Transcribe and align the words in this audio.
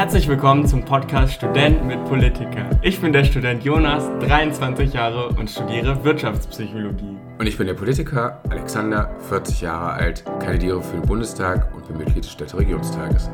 Herzlich 0.00 0.28
willkommen 0.28 0.66
zum 0.66 0.82
Podcast 0.82 1.34
Student 1.34 1.84
mit 1.84 2.02
Politiker. 2.06 2.70
Ich 2.80 2.98
bin 3.02 3.12
der 3.12 3.22
Student 3.22 3.62
Jonas, 3.62 4.02
23 4.26 4.94
Jahre 4.94 5.28
und 5.28 5.50
studiere 5.50 6.02
Wirtschaftspsychologie. 6.02 7.18
Und 7.38 7.46
ich 7.46 7.58
bin 7.58 7.66
der 7.66 7.74
Politiker 7.74 8.40
Alexander, 8.48 9.14
40 9.28 9.60
Jahre 9.60 9.92
alt, 9.92 10.24
kandidiere 10.40 10.80
für 10.82 10.96
den 10.96 11.06
Bundestag 11.06 11.68
und 11.74 11.86
bin 11.86 11.98
Mitglied 11.98 12.24
des 12.24 12.32
Städteregionstages. 12.32 13.28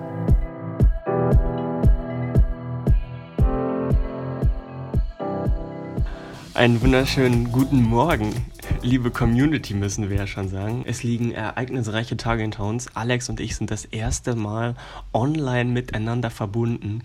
Einen 6.57 6.81
wunderschönen 6.81 7.53
guten 7.53 7.83
Morgen, 7.83 8.33
liebe 8.81 9.11
Community, 9.11 9.75
müssen 9.75 10.09
wir 10.09 10.17
ja 10.17 10.27
schon 10.27 10.49
sagen. 10.49 10.85
Es 10.87 11.03
liegen 11.03 11.33
ereignisreiche 11.33 12.17
Tage 12.17 12.41
hinter 12.41 12.65
uns. 12.65 12.97
Alex 12.97 13.29
und 13.29 13.41
ich 13.41 13.57
sind 13.57 13.71
das 13.71 13.85
erste 13.85 14.35
Mal 14.35 14.75
online 15.13 15.71
miteinander 15.71 16.31
verbunden. 16.31 17.03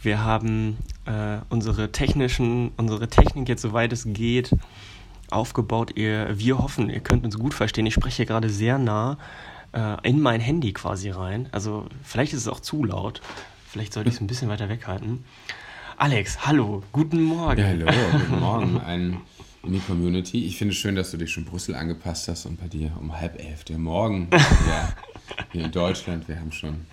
Wir 0.00 0.24
haben 0.24 0.78
äh, 1.04 1.40
unsere 1.50 1.92
technischen, 1.92 2.70
unsere 2.78 3.08
Technik 3.08 3.50
jetzt 3.50 3.60
soweit 3.60 3.92
es 3.92 4.04
geht 4.06 4.56
aufgebaut. 5.28 5.98
Ihr, 5.98 6.38
wir 6.38 6.56
hoffen, 6.56 6.88
ihr 6.88 7.00
könnt 7.00 7.26
uns 7.26 7.38
gut 7.38 7.52
verstehen. 7.52 7.84
Ich 7.84 7.92
spreche 7.92 8.24
gerade 8.24 8.48
sehr 8.48 8.78
nah 8.78 9.18
äh, 9.72 10.08
in 10.08 10.22
mein 10.22 10.40
Handy 10.40 10.72
quasi 10.72 11.10
rein. 11.10 11.50
Also 11.52 11.84
vielleicht 12.02 12.32
ist 12.32 12.40
es 12.40 12.48
auch 12.48 12.60
zu 12.60 12.82
laut. 12.82 13.20
Vielleicht 13.68 13.92
sollte 13.92 14.08
ich 14.08 14.14
es 14.14 14.22
ein 14.22 14.26
bisschen 14.26 14.48
weiter 14.48 14.70
weghalten. 14.70 15.22
Alex, 16.00 16.46
hallo, 16.46 16.82
guten 16.92 17.22
Morgen. 17.22 17.60
Ja, 17.60 17.66
hallo, 17.66 17.84
guten 18.10 18.40
Morgen 18.40 18.80
ein, 18.80 19.20
in 19.62 19.74
die 19.74 19.80
Community. 19.80 20.46
Ich 20.46 20.56
finde 20.56 20.72
es 20.72 20.78
schön, 20.78 20.94
dass 20.94 21.10
du 21.10 21.18
dich 21.18 21.30
schon 21.30 21.44
Brüssel 21.44 21.74
angepasst 21.74 22.26
hast 22.26 22.46
und 22.46 22.58
bei 22.58 22.68
dir 22.68 22.90
um 22.98 23.20
halb 23.20 23.38
elf 23.38 23.64
der 23.64 23.76
Morgen. 23.76 24.28
ja, 24.32 24.94
hier 25.52 25.66
in 25.66 25.70
Deutschland, 25.70 26.26
wir 26.26 26.40
haben 26.40 26.52
schon 26.52 26.86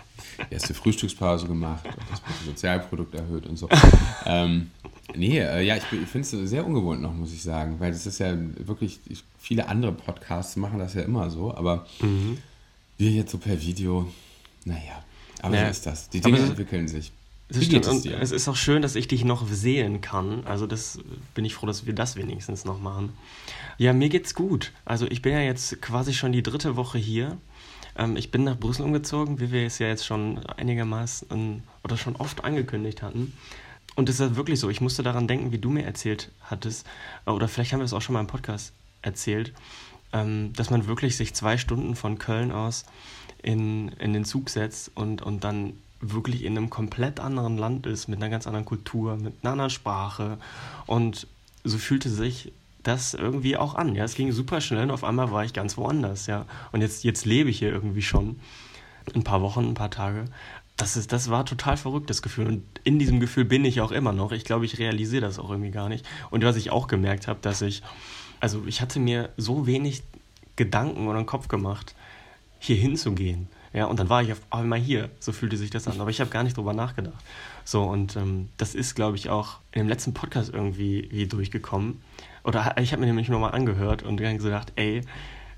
die 0.50 0.54
erste 0.54 0.74
Frühstückspause 0.74 1.48
gemacht 1.48 1.86
und 1.86 1.96
das 2.12 2.22
Sozialprodukt 2.46 3.16
erhöht 3.16 3.48
und 3.48 3.56
so. 3.56 3.70
ähm, 4.26 4.72
nee, 5.16 5.40
äh, 5.40 5.62
ja, 5.62 5.78
ich, 5.78 5.84
ich 5.84 6.10
finde 6.10 6.28
es 6.28 6.50
sehr 6.50 6.66
ungewohnt 6.66 7.02
noch, 7.02 7.14
muss 7.14 7.32
ich 7.32 7.42
sagen, 7.42 7.80
weil 7.80 7.94
das 7.94 8.06
ist 8.06 8.20
ja 8.20 8.36
wirklich, 8.36 9.00
ich, 9.08 9.24
viele 9.40 9.70
andere 9.70 9.94
Podcasts 9.94 10.58
machen 10.58 10.80
das 10.80 10.96
ja 10.96 11.04
immer 11.04 11.30
so, 11.30 11.56
aber 11.56 11.88
mhm. 12.02 12.40
wir 12.98 13.12
jetzt 13.12 13.32
so 13.32 13.38
per 13.38 13.62
Video, 13.62 14.12
naja, 14.66 15.02
aber 15.42 15.56
ja. 15.56 15.64
so 15.64 15.72
ist 15.72 15.86
das. 15.86 16.10
Die 16.10 16.20
Dinge 16.20 16.40
entwickeln 16.40 16.90
sich. 16.90 17.14
Das 17.50 17.64
stimmt. 17.64 17.88
Und 17.88 18.06
es 18.06 18.32
ist 18.32 18.48
auch 18.48 18.56
schön, 18.56 18.82
dass 18.82 18.96
ich 18.96 19.08
dich 19.08 19.24
noch 19.24 19.48
sehen 19.48 20.02
kann. 20.02 20.46
Also 20.46 20.68
das 20.68 21.00
bin 21.34 21.46
ich 21.46 21.54
froh, 21.54 21.66
dass 21.66 21.86
wir 21.86 21.94
das 21.94 22.16
wenigstens 22.18 22.66
noch 22.66 22.80
machen. 22.80 23.14
Ja, 23.78 23.94
mir 23.94 24.10
geht's 24.10 24.36
gut. 24.36 24.74
Also 24.84 25.08
ich 25.08 25.22
bin 25.22 25.34
ja 25.34 25.40
jetzt 25.40 25.82
quasi 25.82 26.14
schon 26.14 26.34
die 26.34 26.44
dritte 26.44 26.76
Woche 26.76 26.98
hier. 26.98 27.38
Ähm, 27.96 28.18
ich 28.18 28.32
bin 28.32 28.44
nach 28.44 28.58
Brüssel 28.58 28.84
umgezogen, 28.84 29.40
wie 29.40 29.52
wir 29.52 29.66
es 29.66 29.80
ja 29.80 29.88
jetzt 29.88 30.06
schon 30.06 30.46
einigermaßen 30.46 31.64
oder 31.84 31.98
schon 31.98 32.16
oft 32.18 32.44
angekündigt 32.44 33.02
hatten. 33.02 33.34
Und 33.96 34.10
es 34.10 34.20
ist 34.20 34.36
wirklich 34.36 34.60
so, 34.60 34.70
ich 34.70 34.82
musste 34.82 35.02
daran 35.02 35.28
denken, 35.28 35.52
wie 35.52 35.58
du 35.58 35.70
mir 35.70 35.84
erzählt 35.84 36.32
hattest, 36.42 36.86
oder 37.26 37.48
vielleicht 37.48 37.74
haben 37.74 37.80
wir 37.80 37.86
es 37.86 37.94
auch 37.94 38.02
schon 38.02 38.14
mal 38.14 38.20
im 38.20 38.28
Podcast 38.28 38.74
erzählt, 39.02 39.54
ähm, 40.14 40.54
dass 40.54 40.70
man 40.70 40.86
wirklich 40.86 41.18
sich 41.18 41.34
zwei 41.34 41.58
Stunden 41.58 41.96
von 41.96 42.20
Köln 42.20 42.52
aus 42.52 42.86
in, 43.42 43.90
in 44.00 44.14
den 44.14 44.26
Zug 44.26 44.50
setzt 44.50 44.92
und, 44.96 45.22
und 45.22 45.44
dann 45.44 45.74
wirklich 46.00 46.44
in 46.44 46.58
einem 46.58 46.70
komplett 46.70 47.20
anderen 47.20 47.58
Land 47.58 47.86
ist, 47.86 48.08
mit 48.08 48.18
einer 48.18 48.30
ganz 48.30 48.48
anderen 48.48 48.66
Kultur, 48.66 49.16
mit 49.16 49.34
einer 49.42 49.54
anderen 49.54 49.70
Sprache. 49.70 50.38
Und 50.86 51.28
so 51.64 51.78
fühlte 51.78 52.10
sich 52.10 52.52
das 52.84 53.14
irgendwie 53.14 53.58
auch 53.58 53.76
an. 53.76 53.96
Ja, 53.96 54.06
es 54.06 54.16
ging 54.16 54.32
super 54.32 54.62
schnell 54.62 54.84
und 54.84 54.92
auf 54.92 55.04
einmal 55.04 55.32
war 55.32 55.44
ich 55.44 55.54
ganz 55.54 55.78
woanders. 55.78 56.28
Ja, 56.28 56.46
und 56.72 56.82
jetzt, 56.82 57.04
jetzt 57.04 57.26
lebe 57.26 57.50
ich 57.50 57.60
hier 57.60 57.72
irgendwie 57.72 58.02
schon 58.02 58.40
ein 59.14 59.24
paar 59.24 59.42
Wochen, 59.42 59.66
ein 59.66 59.74
paar 59.74 59.92
Tage. 59.92 60.26
Das, 60.78 60.96
ist, 60.96 61.12
das 61.12 61.30
war 61.30 61.46
total 61.46 61.76
verrückt, 61.76 62.10
das 62.10 62.22
Gefühl. 62.22 62.48
Und 62.48 62.64
in 62.84 63.00
diesem 63.00 63.20
Gefühl 63.20 63.46
bin 63.46 63.66
ich 63.66 63.82
auch 63.82 63.92
immer 63.92 64.14
noch. 64.14 64.32
Ich 64.32 64.46
glaube, 64.46 64.66
ich 64.66 64.80
realisiere 64.80 65.22
das 65.22 65.40
auch 65.40 65.50
irgendwie 65.50 65.72
gar 65.72 65.90
nicht. 65.90 66.06
Und 66.30 66.44
was 66.44 66.56
ich 66.56 66.72
auch 66.72 66.88
gemerkt 66.88 67.28
habe, 67.28 67.40
dass 67.42 67.62
ich, 67.62 67.82
also 68.40 68.64
ich 68.68 68.82
hatte 68.82 69.00
mir 69.00 69.30
so 69.38 69.66
wenig 69.66 70.04
Gedanken 70.56 71.08
oder 71.08 71.18
einen 71.18 71.26
Kopf 71.26 71.48
gemacht, 71.48 71.96
hier 72.60 72.76
hinzugehen. 72.76 73.48
Ja, 73.74 73.86
und 73.86 74.00
dann 74.00 74.10
war 74.10 74.22
ich 74.22 74.32
auf 74.32 74.42
einmal 74.50 74.80
hier. 74.80 75.10
So 75.20 75.32
fühlte 75.32 75.58
sich 75.58 75.70
das 75.70 75.88
an. 75.88 76.00
Aber 76.00 76.10
ich 76.10 76.20
habe 76.20 76.30
gar 76.30 76.44
nicht 76.44 76.58
drüber 76.58 76.74
nachgedacht. 76.74 77.24
So, 77.66 77.84
und 77.84 78.16
ähm, 78.16 78.50
das 78.58 78.76
ist, 78.76 78.96
glaube 78.96 79.18
ich, 79.18 79.30
auch 79.30 79.60
in 79.72 79.82
dem 79.82 79.90
letzten 79.90 80.14
Podcast 80.14 80.54
irgendwie 80.54 81.08
wie 81.12 81.28
durchgekommen. 81.28 82.02
Oder 82.44 82.76
ich 82.80 82.94
habe 82.94 83.02
mir 83.02 83.08
nämlich 83.08 83.30
nochmal 83.30 83.52
angehört 83.52 84.04
und 84.04 84.22
dann 84.22 84.38
gedacht, 84.38 84.72
ey, 84.76 85.02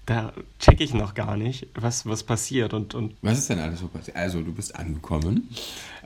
da 0.05 0.33
checke 0.57 0.83
ich 0.83 0.93
noch 0.93 1.13
gar 1.13 1.37
nicht, 1.37 1.67
was, 1.75 2.07
was 2.07 2.23
passiert. 2.23 2.73
Und, 2.73 2.95
und 2.95 3.15
was 3.21 3.37
ist 3.37 3.49
denn 3.49 3.59
alles 3.59 3.79
so 3.79 3.87
passiert? 3.87 4.17
Also, 4.17 4.41
du 4.41 4.51
bist 4.51 4.75
angekommen. 4.75 5.49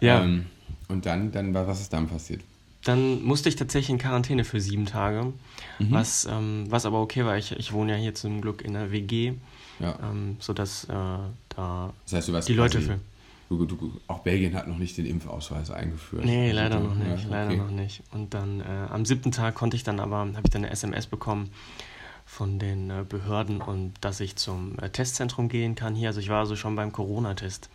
Ja. 0.02 0.24
Ähm, 0.24 0.48
und 0.90 1.06
dann, 1.06 1.32
dann, 1.32 1.54
was 1.54 1.80
ist 1.80 1.94
dann 1.94 2.08
passiert? 2.08 2.42
Dann 2.84 3.24
musste 3.24 3.50
ich 3.50 3.56
tatsächlich 3.56 3.90
in 3.92 3.98
Quarantäne 3.98 4.44
für 4.44 4.60
sieben 4.60 4.86
Tage, 4.86 5.34
mhm. 5.80 5.92
was, 5.92 6.26
ähm, 6.26 6.66
was 6.70 6.86
aber 6.86 7.02
okay 7.02 7.24
war. 7.26 7.38
Ich, 7.38 7.52
ich 7.54 7.72
wohne 7.72 7.94
ja 7.94 7.98
hier 7.98 8.14
zum 8.14 8.42
Glück 8.42 8.62
in 8.62 8.74
der 8.74 8.92
WG 8.92 9.34
ja. 9.80 9.98
Ähm, 10.02 10.38
sodass 10.40 10.86
äh, 10.86 10.88
da 10.90 11.94
das 12.10 12.28
heißt, 12.28 12.48
die 12.48 12.54
Leute 12.54 12.82
für. 12.82 13.00
Du, 13.50 13.66
du, 13.66 13.92
auch 14.08 14.20
Belgien 14.20 14.56
hat 14.56 14.68
noch 14.68 14.78
nicht 14.78 14.98
den 14.98 15.06
Impfausweis 15.06 15.70
eingeführt. 15.70 16.26
Nee, 16.26 16.52
leider 16.52 16.80
noch 16.80 16.96
nicht, 16.96 17.26
ja, 17.26 17.30
leider 17.30 17.52
okay. 17.52 17.58
noch 17.58 17.70
nicht. 17.70 18.02
Und 18.12 18.34
dann 18.34 18.62
äh, 18.62 18.88
am 18.90 19.06
siebten 19.06 19.32
Tag 19.32 19.54
konnte 19.54 19.76
ich 19.76 19.84
dann 19.84 20.00
aber, 20.00 20.18
habe 20.18 20.42
ich 20.44 20.50
dann 20.50 20.64
eine 20.64 20.72
SMS 20.72 21.06
bekommen 21.06 21.52
von 22.26 22.58
den 22.58 22.90
äh, 22.90 23.06
Behörden 23.08 23.62
und 23.62 23.94
dass 24.02 24.22
ich 24.22 24.38
zum 24.38 24.80
äh, 24.80 24.90
Testzentrum 24.90 25.50
gehen 25.50 25.76
kann 25.76 25.94
hier. 25.94 26.08
Also 26.08 26.20
ich 26.20 26.30
war 26.30 26.40
also 26.40 26.56
schon 26.56 26.76
beim 26.76 26.92
Corona-Test. 26.92 27.70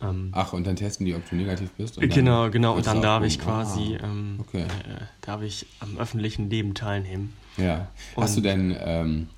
Ähm, 0.00 0.30
Ach, 0.32 0.52
und 0.52 0.66
dann 0.66 0.76
testen 0.76 1.06
die, 1.06 1.14
ob 1.14 1.28
du 1.28 1.36
negativ 1.36 1.70
bist? 1.72 2.00
genau, 2.00 2.50
genau. 2.50 2.74
Und 2.76 2.86
dann 2.86 3.02
darf 3.02 3.24
ich 3.24 3.38
quasi, 3.38 3.98
ah, 4.00 4.04
ähm, 4.04 4.36
okay. 4.40 4.62
äh, 4.62 4.66
darf 5.20 5.42
ich 5.42 5.66
am 5.80 5.98
öffentlichen 5.98 6.50
Leben 6.50 6.74
teilnehmen. 6.74 7.32
Ja. 7.56 7.88
Hast 8.16 8.36
und, 8.36 8.44
du 8.44 8.48
denn 8.48 8.76
ähm, 8.78 9.28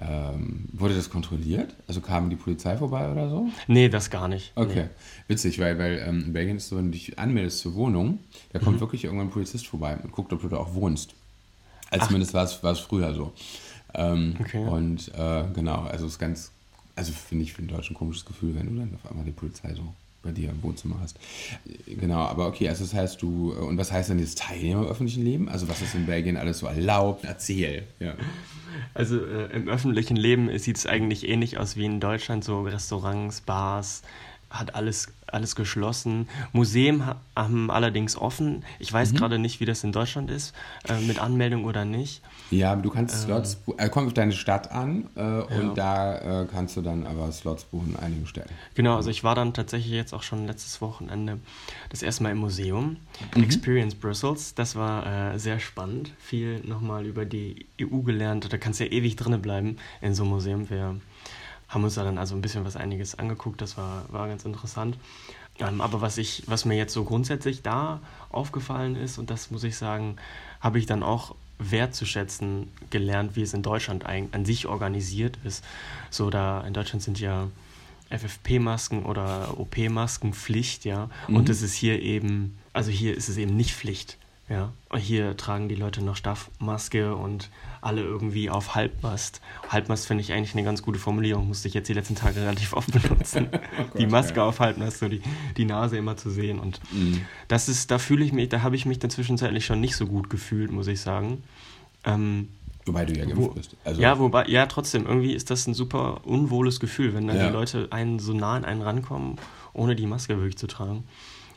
ähm, 0.00 0.68
wurde 0.72 0.94
das 0.94 1.10
kontrolliert? 1.10 1.74
Also 1.88 2.00
kam 2.00 2.30
die 2.30 2.36
Polizei 2.36 2.76
vorbei 2.76 3.10
oder 3.10 3.28
so? 3.28 3.48
Nee, 3.66 3.88
das 3.88 4.10
gar 4.10 4.28
nicht. 4.28 4.52
Okay, 4.54 4.84
nee. 4.84 4.88
witzig, 5.26 5.58
weil, 5.58 5.78
weil 5.78 6.04
ähm, 6.06 6.24
in 6.26 6.32
Belgien 6.32 6.56
ist 6.56 6.68
so, 6.68 6.76
wenn 6.76 6.86
du 6.86 6.90
dich 6.92 7.18
anmeldest 7.18 7.60
zur 7.60 7.74
Wohnung, 7.74 8.20
da 8.52 8.60
kommt 8.60 8.76
mhm. 8.76 8.80
wirklich 8.80 9.04
irgendwann 9.04 9.26
ein 9.28 9.30
Polizist 9.30 9.66
vorbei 9.66 9.96
und 10.02 10.12
guckt, 10.12 10.32
ob 10.32 10.42
du 10.42 10.48
da 10.48 10.58
auch 10.58 10.74
wohnst. 10.74 11.14
Also 11.90 12.02
Ach. 12.02 12.06
zumindest 12.06 12.34
war 12.34 12.44
es, 12.44 12.62
war 12.62 12.72
es 12.72 12.78
früher 12.78 13.12
so. 13.14 13.32
Ähm, 13.94 14.36
okay. 14.38 14.64
Und 14.64 15.08
äh, 15.14 15.44
genau, 15.52 15.82
also 15.82 16.06
es 16.06 16.12
ist 16.12 16.18
ganz, 16.18 16.52
also 16.98 17.12
finde 17.12 17.44
ich 17.44 17.52
für 17.52 17.62
den 17.62 17.68
Deutschen 17.68 17.94
ein 17.94 17.98
komisches 17.98 18.24
Gefühl, 18.24 18.54
wenn 18.56 18.66
du 18.66 18.80
dann 18.80 18.94
auf 18.94 19.10
einmal 19.10 19.24
die 19.24 19.30
Polizei 19.30 19.72
so 19.74 19.82
bei 20.22 20.32
dir 20.32 20.50
im 20.50 20.62
Wohnzimmer 20.62 20.96
hast. 21.00 21.16
Genau, 21.86 22.18
aber 22.18 22.48
okay, 22.48 22.68
also 22.68 22.84
das 22.84 22.92
heißt 22.92 23.22
du, 23.22 23.52
und 23.52 23.78
was 23.78 23.92
heißt 23.92 24.10
denn 24.10 24.18
jetzt 24.18 24.38
Teilnehmer 24.38 24.82
im 24.82 24.88
öffentlichen 24.88 25.22
Leben? 25.24 25.48
Also 25.48 25.68
was 25.68 25.80
ist 25.80 25.94
in 25.94 26.06
Belgien 26.06 26.36
alles 26.36 26.58
so 26.58 26.66
erlaubt? 26.66 27.24
Erzähl. 27.24 27.84
Ja. 28.00 28.14
Also 28.94 29.24
äh, 29.24 29.46
im 29.54 29.68
öffentlichen 29.68 30.16
Leben 30.16 30.56
sieht 30.58 30.76
es 30.76 30.86
eigentlich 30.86 31.28
ähnlich 31.28 31.58
aus 31.58 31.76
wie 31.76 31.84
in 31.84 32.00
Deutschland, 32.00 32.42
so 32.42 32.62
Restaurants, 32.62 33.40
Bars, 33.40 34.02
hat 34.50 34.74
alles, 34.74 35.08
alles 35.32 35.56
geschlossen. 35.56 36.28
Museen 36.52 37.04
haben 37.36 37.70
allerdings 37.70 38.16
offen. 38.16 38.64
Ich 38.78 38.92
weiß 38.92 39.12
mhm. 39.12 39.16
gerade 39.16 39.38
nicht, 39.38 39.60
wie 39.60 39.64
das 39.64 39.84
in 39.84 39.92
Deutschland 39.92 40.30
ist, 40.30 40.54
äh, 40.88 41.00
mit 41.00 41.18
Anmeldung 41.18 41.64
oder 41.64 41.84
nicht. 41.84 42.22
Ja, 42.50 42.76
du 42.76 42.90
kannst 42.90 43.14
ähm, 43.14 43.20
Slots, 43.26 43.58
äh, 43.76 43.88
kommt 43.88 44.08
auf 44.08 44.14
deine 44.14 44.32
Stadt 44.32 44.70
an 44.72 45.08
äh, 45.16 45.20
ja. 45.20 45.42
und 45.42 45.76
da 45.76 46.42
äh, 46.42 46.46
kannst 46.46 46.76
du 46.76 46.82
dann 46.82 47.06
aber 47.06 47.30
Slots 47.32 47.64
buchen 47.64 47.90
in 47.90 47.96
einigen 47.96 48.26
Stellen. 48.26 48.48
Genau, 48.74 48.96
also 48.96 49.10
ich 49.10 49.22
war 49.24 49.34
dann 49.34 49.52
tatsächlich 49.52 49.92
jetzt 49.92 50.14
auch 50.14 50.22
schon 50.22 50.46
letztes 50.46 50.80
Wochenende 50.80 51.38
das 51.90 52.02
erste 52.02 52.22
Mal 52.22 52.32
im 52.32 52.38
Museum. 52.38 52.96
Mhm. 53.34 53.42
Experience 53.42 53.94
Brussels, 53.94 54.54
das 54.54 54.76
war 54.76 55.34
äh, 55.34 55.38
sehr 55.38 55.60
spannend. 55.60 56.12
Viel 56.18 56.60
nochmal 56.60 57.06
über 57.06 57.24
die 57.24 57.66
EU 57.80 57.98
gelernt. 57.98 58.52
Da 58.52 58.58
kannst 58.58 58.80
du 58.80 58.84
ja 58.84 58.90
ewig 58.90 59.16
drinnen 59.16 59.42
bleiben 59.42 59.76
in 60.00 60.14
so 60.14 60.22
einem 60.22 60.32
Museum. 60.32 60.70
Wir 60.70 60.96
haben 61.68 61.84
uns 61.84 61.94
da 61.94 62.04
dann 62.04 62.18
also 62.18 62.34
ein 62.34 62.40
bisschen 62.40 62.64
was 62.64 62.76
einiges 62.76 63.18
angeguckt, 63.18 63.60
das 63.60 63.76
war, 63.76 64.04
war 64.08 64.28
ganz 64.28 64.44
interessant. 64.44 64.96
Ähm, 65.58 65.80
aber 65.80 66.00
was, 66.00 66.18
ich, 66.18 66.44
was 66.46 66.64
mir 66.64 66.76
jetzt 66.76 66.94
so 66.94 67.04
grundsätzlich 67.04 67.62
da 67.62 68.00
aufgefallen 68.30 68.96
ist, 68.96 69.18
und 69.18 69.30
das 69.30 69.50
muss 69.50 69.64
ich 69.64 69.76
sagen, 69.76 70.16
habe 70.60 70.78
ich 70.78 70.86
dann 70.86 71.02
auch 71.02 71.34
wertzuschätzen 71.58 72.68
gelernt, 72.90 73.34
wie 73.36 73.42
es 73.42 73.52
in 73.52 73.62
Deutschland 73.62 74.06
ein, 74.06 74.28
an 74.32 74.44
sich 74.44 74.66
organisiert 74.66 75.38
ist. 75.44 75.64
So, 76.10 76.30
da 76.30 76.60
in 76.62 76.72
Deutschland 76.72 77.02
sind 77.02 77.18
ja 77.18 77.48
FFP-Masken 78.10 79.04
oder 79.04 79.58
OP-Masken 79.58 80.32
Pflicht, 80.32 80.84
ja. 80.84 81.10
Mhm. 81.26 81.36
Und 81.36 81.48
es 81.48 81.62
ist 81.62 81.74
hier 81.74 82.00
eben, 82.00 82.56
also 82.72 82.90
hier 82.90 83.16
ist 83.16 83.28
es 83.28 83.36
eben 83.36 83.56
nicht 83.56 83.74
Pflicht. 83.74 84.16
Ja, 84.48 84.72
hier 84.96 85.36
tragen 85.36 85.68
die 85.68 85.74
Leute 85.74 86.02
noch 86.02 86.16
Staffmaske 86.16 87.14
und 87.14 87.50
alle 87.82 88.00
irgendwie 88.00 88.48
auf 88.48 88.74
Halbmast. 88.74 89.42
Halbmast 89.68 90.06
finde 90.06 90.22
ich 90.22 90.32
eigentlich 90.32 90.54
eine 90.54 90.64
ganz 90.64 90.82
gute 90.82 90.98
Formulierung, 90.98 91.48
musste 91.48 91.68
ich 91.68 91.74
jetzt 91.74 91.88
die 91.88 91.92
letzten 91.92 92.14
Tage 92.14 92.40
relativ 92.40 92.72
oft 92.72 92.90
benutzen. 93.02 93.48
oh 93.52 93.82
Gott, 93.84 93.98
die 94.00 94.06
Maske 94.06 94.38
ja. 94.38 94.46
auf 94.46 94.60
Halbmast, 94.60 95.00
so 95.00 95.08
die, 95.08 95.20
die 95.58 95.66
Nase 95.66 95.98
immer 95.98 96.16
zu 96.16 96.30
sehen. 96.30 96.58
Und 96.58 96.80
mhm. 96.92 97.26
das 97.48 97.68
ist, 97.68 97.90
da 97.90 97.98
fühle 97.98 98.24
ich 98.24 98.32
mich, 98.32 98.48
da 98.48 98.62
habe 98.62 98.74
ich 98.74 98.86
mich 98.86 98.98
dann 98.98 99.10
zwischenzeitlich 99.10 99.66
schon 99.66 99.80
nicht 99.80 99.96
so 99.96 100.06
gut 100.06 100.30
gefühlt, 100.30 100.72
muss 100.72 100.86
ich 100.86 101.02
sagen. 101.02 101.42
Ähm, 102.04 102.48
Wobei 102.86 103.04
du 103.04 103.12
ja 103.12 103.26
geimpft 103.26 103.36
wo, 103.36 103.48
bist. 103.48 103.76
Also 103.84 104.00
ja, 104.00 104.18
wobei, 104.18 104.46
ja, 104.46 104.64
trotzdem, 104.64 105.04
irgendwie 105.04 105.34
ist 105.34 105.50
das 105.50 105.66
ein 105.66 105.74
super 105.74 106.22
unwohles 106.24 106.80
Gefühl, 106.80 107.14
wenn 107.14 107.26
dann 107.26 107.36
ja. 107.36 107.48
die 107.48 107.52
Leute 107.52 107.88
einen 107.90 108.18
so 108.18 108.32
nah 108.32 108.54
an 108.54 108.64
einen 108.64 108.80
rankommen, 108.80 109.36
ohne 109.74 109.94
die 109.94 110.06
Maske 110.06 110.38
wirklich 110.38 110.56
zu 110.56 110.66
tragen. 110.66 111.04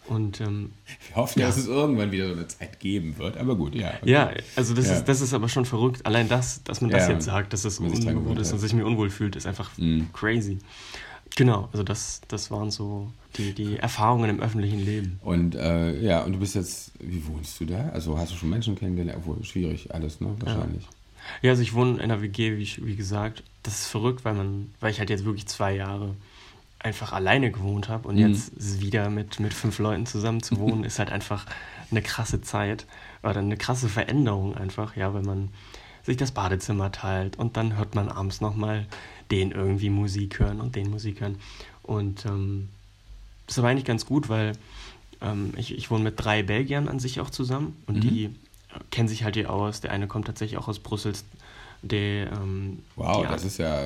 Und 0.07 0.41
ähm, 0.41 0.71
wir 1.07 1.15
hoffen, 1.15 1.39
ja. 1.39 1.47
dass 1.47 1.57
es 1.57 1.67
irgendwann 1.67 2.11
wieder 2.11 2.27
so 2.27 2.33
eine 2.33 2.47
Zeit 2.47 2.79
geben 2.79 3.17
wird, 3.17 3.37
aber 3.37 3.55
gut, 3.55 3.75
ja. 3.75 3.93
Okay. 4.01 4.11
Ja, 4.11 4.31
also 4.55 4.73
das, 4.73 4.87
ja. 4.87 4.93
Ist, 4.95 5.05
das 5.05 5.21
ist 5.21 5.33
aber 5.33 5.47
schon 5.47 5.65
verrückt. 5.65 6.05
Allein 6.05 6.27
das, 6.27 6.63
dass 6.63 6.81
man 6.81 6.89
das 6.89 7.07
ja, 7.07 7.13
jetzt 7.13 7.25
sagt, 7.25 7.53
dass 7.53 7.65
es 7.65 7.79
unwohl 7.79 8.39
ist 8.39 8.51
und 8.51 8.59
sich 8.59 8.73
mir 8.73 8.85
unwohl 8.85 9.09
fühlt, 9.09 9.35
ist 9.35 9.45
einfach 9.45 9.69
mhm. 9.77 10.09
crazy. 10.13 10.57
Genau, 11.35 11.69
also 11.71 11.83
das, 11.83 12.21
das 12.27 12.51
waren 12.51 12.71
so 12.71 13.11
die, 13.37 13.53
die 13.53 13.77
Erfahrungen 13.77 14.29
im 14.29 14.39
öffentlichen 14.41 14.83
Leben. 14.83 15.19
Und 15.23 15.55
äh, 15.55 15.97
ja, 16.01 16.23
und 16.23 16.33
du 16.33 16.39
bist 16.39 16.55
jetzt, 16.55 16.91
wie 16.99 17.25
wohnst 17.27 17.59
du 17.59 17.65
da? 17.65 17.89
Also 17.89 18.17
hast 18.17 18.33
du 18.33 18.35
schon 18.35 18.49
Menschen 18.49 18.75
kennengelernt? 18.75 19.19
Obwohl, 19.21 19.43
schwierig 19.43 19.93
alles, 19.93 20.19
ne? 20.19 20.35
Wahrscheinlich. 20.39 20.85
Ja, 21.41 21.51
also 21.51 21.61
ich 21.61 21.73
wohne 21.73 21.93
in 21.93 22.01
einer 22.01 22.21
WG, 22.21 22.57
wie, 22.57 22.85
wie 22.85 22.95
gesagt. 22.95 23.43
Das 23.63 23.81
ist 23.81 23.87
verrückt, 23.87 24.25
weil 24.25 24.33
man, 24.33 24.71
weil 24.79 24.91
ich 24.91 24.99
halt 24.99 25.09
jetzt 25.09 25.23
wirklich 25.23 25.47
zwei 25.47 25.75
Jahre 25.75 26.15
einfach 26.83 27.13
alleine 27.13 27.51
gewohnt 27.51 27.89
habe 27.89 28.07
und 28.07 28.15
mhm. 28.15 28.29
jetzt 28.29 28.81
wieder 28.81 29.09
mit, 29.09 29.39
mit 29.39 29.53
fünf 29.53 29.79
Leuten 29.79 30.05
zusammen 30.05 30.41
zu 30.41 30.57
wohnen, 30.57 30.83
ist 30.85 30.99
halt 30.99 31.11
einfach 31.11 31.45
eine 31.91 32.01
krasse 32.01 32.41
Zeit 32.41 32.85
oder 33.23 33.39
eine 33.39 33.57
krasse 33.57 33.89
Veränderung 33.89 34.55
einfach, 34.55 34.95
ja, 34.95 35.13
wenn 35.13 35.25
man 35.25 35.49
sich 36.03 36.17
das 36.17 36.31
Badezimmer 36.31 36.91
teilt 36.91 37.37
und 37.37 37.57
dann 37.57 37.77
hört 37.77 37.93
man 37.93 38.09
abends 38.09 38.41
nochmal 38.41 38.87
den 39.29 39.51
irgendwie 39.51 39.89
Musik 39.89 40.39
hören 40.39 40.59
und 40.59 40.75
den 40.75 40.89
Musik 40.89 41.21
hören. 41.21 41.37
Und 41.83 42.25
ähm, 42.25 42.69
das 43.45 43.55
ist 43.55 43.59
aber 43.59 43.69
eigentlich 43.69 43.85
ganz 43.85 44.05
gut, 44.05 44.27
weil 44.27 44.53
ähm, 45.21 45.53
ich, 45.57 45.75
ich 45.75 45.91
wohne 45.91 46.03
mit 46.03 46.15
drei 46.17 46.41
Belgiern 46.41 46.87
an 46.87 46.99
sich 46.99 47.19
auch 47.19 47.29
zusammen 47.29 47.77
und 47.85 47.97
mhm. 47.97 48.01
die 48.01 48.35
kennen 48.89 49.07
sich 49.07 49.23
halt 49.23 49.35
hier 49.35 49.51
aus. 49.51 49.81
Der 49.81 49.91
eine 49.91 50.07
kommt 50.07 50.25
tatsächlich 50.25 50.57
auch 50.57 50.67
aus 50.67 50.79
Brüssel, 50.79 51.13
der, 51.81 52.31
ähm, 52.31 52.79
wow, 52.95 53.25
das 53.27 53.43
ist 53.43 53.57
ja, 53.57 53.79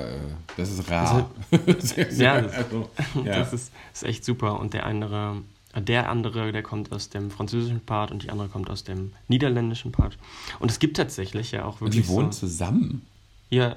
das 0.56 0.70
ist 0.70 0.90
rar. 0.90 1.30
Also, 1.50 2.00
ja, 2.22 2.40
das, 2.42 2.54
also, 2.54 2.90
ja. 3.24 3.38
das 3.38 3.52
ist, 3.52 3.72
ist, 3.94 4.04
echt 4.04 4.24
super. 4.24 4.60
Und 4.60 4.74
der 4.74 4.84
andere, 4.84 5.42
der 5.74 6.10
andere, 6.10 6.52
der 6.52 6.62
kommt 6.62 6.92
aus 6.92 7.08
dem 7.08 7.30
französischen 7.30 7.80
Part 7.80 8.10
und 8.10 8.22
die 8.22 8.30
andere 8.30 8.48
kommt 8.48 8.68
aus 8.68 8.84
dem 8.84 9.12
niederländischen 9.28 9.92
Part. 9.92 10.18
Und 10.58 10.70
es 10.70 10.78
gibt 10.78 10.96
tatsächlich 10.96 11.52
ja 11.52 11.64
auch 11.64 11.80
wirklich. 11.80 12.02
Und 12.02 12.08
die 12.08 12.08
wohnen 12.08 12.32
so, 12.32 12.40
zusammen? 12.40 13.02
Ja. 13.50 13.76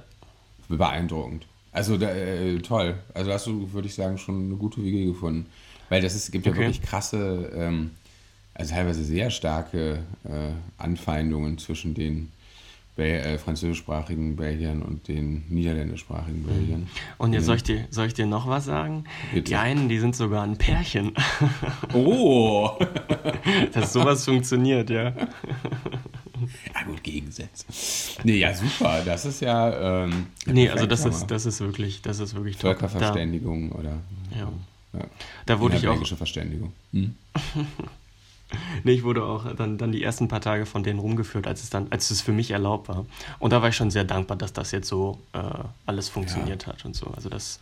Beeindruckend. 0.68 1.46
Also 1.72 1.96
äh, 1.96 2.60
toll. 2.60 2.98
Also 3.14 3.32
hast 3.32 3.48
du, 3.48 3.72
würde 3.72 3.88
ich 3.88 3.96
sagen, 3.96 4.18
schon 4.18 4.48
eine 4.48 4.56
gute 4.56 4.84
Wege 4.84 5.06
gefunden. 5.06 5.46
Weil 5.88 6.02
das 6.02 6.14
ist, 6.14 6.32
gibt 6.32 6.46
ja 6.46 6.52
okay. 6.52 6.62
wirklich 6.62 6.82
krasse, 6.82 7.52
ähm, 7.56 7.92
also 8.54 8.74
teilweise 8.74 9.04
sehr 9.04 9.30
starke 9.32 10.04
äh, 10.24 10.52
Anfeindungen 10.78 11.58
zwischen 11.58 11.94
den 11.94 12.32
äh, 13.00 13.38
französischsprachigen 13.38 14.36
Belgiern 14.36 14.82
und 14.82 15.08
den 15.08 15.44
niederländischsprachigen 15.50 16.44
Belgiern. 16.44 16.88
Und 17.18 17.34
jetzt 17.34 17.46
soll 17.46 17.58
ich, 17.58 17.64
dir, 17.64 17.86
soll 17.90 18.08
ich 18.08 18.14
dir 18.14 18.26
noch 18.26 18.48
was 18.48 18.66
sagen? 18.66 19.06
Bitte. 19.34 19.44
Die 19.44 19.56
einen, 19.56 19.90
die 19.90 20.00
sind 20.00 20.16
sogar 20.16 20.44
ein 20.44 20.58
Pärchen. 20.58 21.14
Oh! 21.94 22.78
Dass 23.74 23.94
sowas 23.94 24.26
funktioniert, 24.26 24.90
ja. 24.90 25.14
Ja 26.74 26.84
gut, 26.86 27.04
Gegensatz. 27.04 28.18
Nee, 28.24 28.38
ja, 28.38 28.54
super. 28.54 29.02
Das 29.06 29.26
ist 29.26 29.42
ja. 29.42 30.04
Ähm, 30.04 30.28
nee, 30.46 30.70
also 30.70 30.86
das 30.86 31.06
ist, 31.06 31.28
das 31.28 31.46
ist 31.46 31.60
wirklich, 31.60 32.02
das 32.02 32.20
ist 32.20 32.34
wirklich 32.34 32.58
Völkerverständigung 32.58 33.72
oder. 33.74 33.98
Ja. 34.38 34.50
ja. 34.94 35.06
Da 35.46 35.60
wurde 35.60 35.78
ich 35.78 35.88
auch. 35.88 36.06
Verständigung. 36.06 36.74
Hm? 36.94 37.16
nee, 38.84 38.94
ich 38.94 39.04
wurde 39.04 39.24
auch 39.24 39.54
dann, 39.56 39.78
dann 39.78 39.92
die 39.92 40.04
ersten 40.04 40.28
paar 40.28 40.42
Tage 40.42 40.66
von 40.66 40.84
denen 40.84 41.00
rumgeführt, 41.00 41.48
als 41.48 41.64
es 41.64 41.70
dann, 41.70 41.88
als 41.92 42.10
es 42.12 42.22
für 42.22 42.32
mich 42.32 42.52
erlaubt 42.52 42.90
war. 42.90 43.06
Und 43.40 43.54
da 43.54 43.62
war 43.62 43.70
ich 43.70 43.76
schon 43.76 43.92
sehr 43.92 44.04
dankbar, 44.04 44.38
dass 44.38 44.54
das 44.54 44.72
jetzt 44.72 44.88
so 44.88 45.20
äh, 45.34 45.40
alles 45.86 46.10
funktioniert 46.10 46.64
ja. 46.64 46.74
hat 46.74 46.86
und 46.86 46.96
so. 46.96 47.08
Also 47.08 47.30
das, 47.30 47.60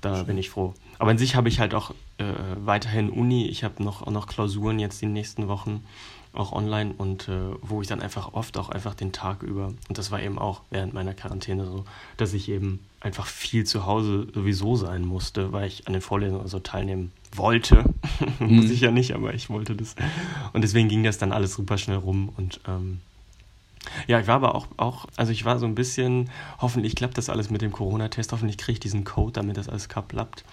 da 0.00 0.16
Schön. 0.16 0.26
bin 0.26 0.38
ich 0.38 0.50
froh. 0.50 0.74
Aber 0.98 1.10
an 1.10 1.18
sich 1.18 1.36
habe 1.36 1.48
ich 1.48 1.60
halt 1.60 1.74
auch 1.74 1.92
äh, 2.18 2.24
weiterhin 2.56 3.10
Uni. 3.10 3.46
Ich 3.46 3.64
habe 3.64 3.82
noch, 3.82 4.06
noch 4.06 4.26
Klausuren 4.26 4.78
jetzt 4.78 5.00
die 5.00 5.06
nächsten 5.06 5.48
Wochen 5.48 5.84
auch 6.32 6.52
online 6.52 6.94
und 6.96 7.28
äh, 7.28 7.54
wo 7.62 7.80
ich 7.80 7.88
dann 7.88 8.02
einfach 8.02 8.34
oft 8.34 8.58
auch 8.58 8.68
einfach 8.68 8.94
den 8.94 9.12
Tag 9.12 9.42
über, 9.42 9.72
und 9.88 9.98
das 9.98 10.10
war 10.10 10.20
eben 10.20 10.38
auch 10.38 10.62
während 10.70 10.92
meiner 10.92 11.14
Quarantäne 11.14 11.64
so, 11.64 11.84
dass 12.18 12.34
ich 12.34 12.50
eben 12.50 12.80
einfach 13.00 13.26
viel 13.26 13.64
zu 13.64 13.86
Hause 13.86 14.26
sowieso 14.34 14.76
sein 14.76 15.02
musste, 15.02 15.52
weil 15.52 15.66
ich 15.66 15.86
an 15.86 15.94
den 15.94 16.02
Vorlesungen 16.02 16.42
also 16.42 16.58
teilnehmen 16.58 17.12
wollte. 17.38 17.84
Mhm. 18.38 18.56
Muss 18.56 18.70
ich 18.70 18.80
ja 18.80 18.90
nicht, 18.90 19.14
aber 19.14 19.34
ich 19.34 19.50
wollte 19.50 19.74
das. 19.74 19.94
Und 20.52 20.62
deswegen 20.62 20.88
ging 20.88 21.02
das 21.02 21.18
dann 21.18 21.32
alles 21.32 21.54
super 21.54 21.76
schnell 21.76 21.98
rum. 21.98 22.30
Und 22.36 22.60
ähm, 22.66 23.00
ja, 24.06 24.20
ich 24.20 24.26
war 24.26 24.36
aber 24.36 24.54
auch, 24.54 24.68
auch, 24.76 25.06
also 25.16 25.32
ich 25.32 25.44
war 25.44 25.58
so 25.58 25.66
ein 25.66 25.74
bisschen, 25.74 26.30
hoffentlich 26.58 26.96
klappt 26.96 27.18
das 27.18 27.28
alles 27.28 27.50
mit 27.50 27.62
dem 27.62 27.72
Corona-Test, 27.72 28.32
hoffentlich 28.32 28.58
kriege 28.58 28.74
ich 28.74 28.80
diesen 28.80 29.04
Code, 29.04 29.32
damit 29.32 29.56
das 29.56 29.68
alles 29.68 29.88
klappt. 29.88 30.44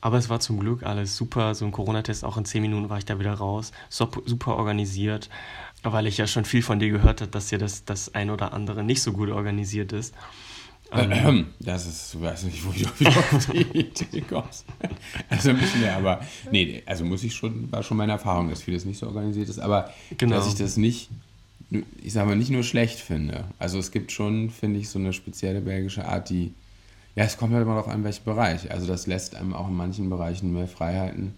Aber 0.00 0.18
es 0.18 0.28
war 0.28 0.40
zum 0.40 0.60
Glück 0.60 0.84
alles 0.84 1.16
super, 1.16 1.54
so 1.54 1.64
ein 1.64 1.72
Corona-Test, 1.72 2.24
auch 2.24 2.36
in 2.36 2.44
zehn 2.44 2.62
Minuten 2.62 2.88
war 2.90 2.98
ich 2.98 3.04
da 3.04 3.18
wieder 3.18 3.34
raus, 3.34 3.72
super 3.88 4.56
organisiert, 4.56 5.30
weil 5.82 6.06
ich 6.06 6.18
ja 6.18 6.26
schon 6.26 6.44
viel 6.44 6.62
von 6.62 6.78
dir 6.78 6.90
gehört 6.90 7.20
habe, 7.20 7.30
dass 7.30 7.48
dir 7.48 7.58
das, 7.58 7.84
das 7.84 8.14
ein 8.14 8.30
oder 8.30 8.52
andere 8.52 8.84
nicht 8.84 9.02
so 9.02 9.12
gut 9.12 9.30
organisiert 9.30 9.92
ist. 9.92 10.14
Ähm, 10.92 11.46
das 11.60 11.86
ist, 11.86 12.14
ich 12.14 12.20
weiß 12.20 12.44
nicht, 12.44 12.64
wo 12.64 12.72
ich 12.72 12.86
auf 12.86 13.46
die 13.52 13.60
Idee 13.78 14.20
kommst. 14.22 14.64
Also 15.28 15.52
müssen 15.52 15.80
wir 15.80 15.94
aber, 15.94 16.20
nee, 16.50 16.82
also 16.86 17.04
muss 17.04 17.24
ich 17.24 17.34
schon, 17.34 17.70
war 17.72 17.82
schon 17.82 17.96
meine 17.96 18.12
Erfahrung, 18.12 18.48
dass 18.48 18.62
vieles 18.62 18.84
nicht 18.84 18.98
so 18.98 19.06
organisiert 19.06 19.48
ist, 19.48 19.58
aber 19.58 19.92
genau. 20.16 20.36
dass 20.36 20.46
ich 20.46 20.54
das 20.54 20.76
nicht, 20.76 21.10
ich 22.02 22.12
sage 22.12 22.28
mal, 22.28 22.36
nicht 22.36 22.50
nur 22.50 22.62
schlecht 22.62 23.00
finde. 23.00 23.44
Also 23.58 23.78
es 23.78 23.90
gibt 23.90 24.12
schon, 24.12 24.50
finde 24.50 24.80
ich, 24.80 24.88
so 24.88 24.98
eine 24.98 25.12
spezielle 25.12 25.60
belgische 25.60 26.06
Art, 26.06 26.30
die, 26.30 26.54
ja, 27.16 27.24
es 27.24 27.36
kommt 27.36 27.52
halt 27.52 27.62
immer 27.62 27.74
darauf 27.74 27.88
an, 27.88 28.04
welchen 28.04 28.24
Bereich. 28.24 28.70
Also 28.70 28.86
das 28.86 29.06
lässt 29.06 29.34
einem 29.34 29.54
auch 29.54 29.68
in 29.68 29.74
manchen 29.74 30.08
Bereichen 30.08 30.52
mehr 30.52 30.68
Freiheiten 30.68 31.34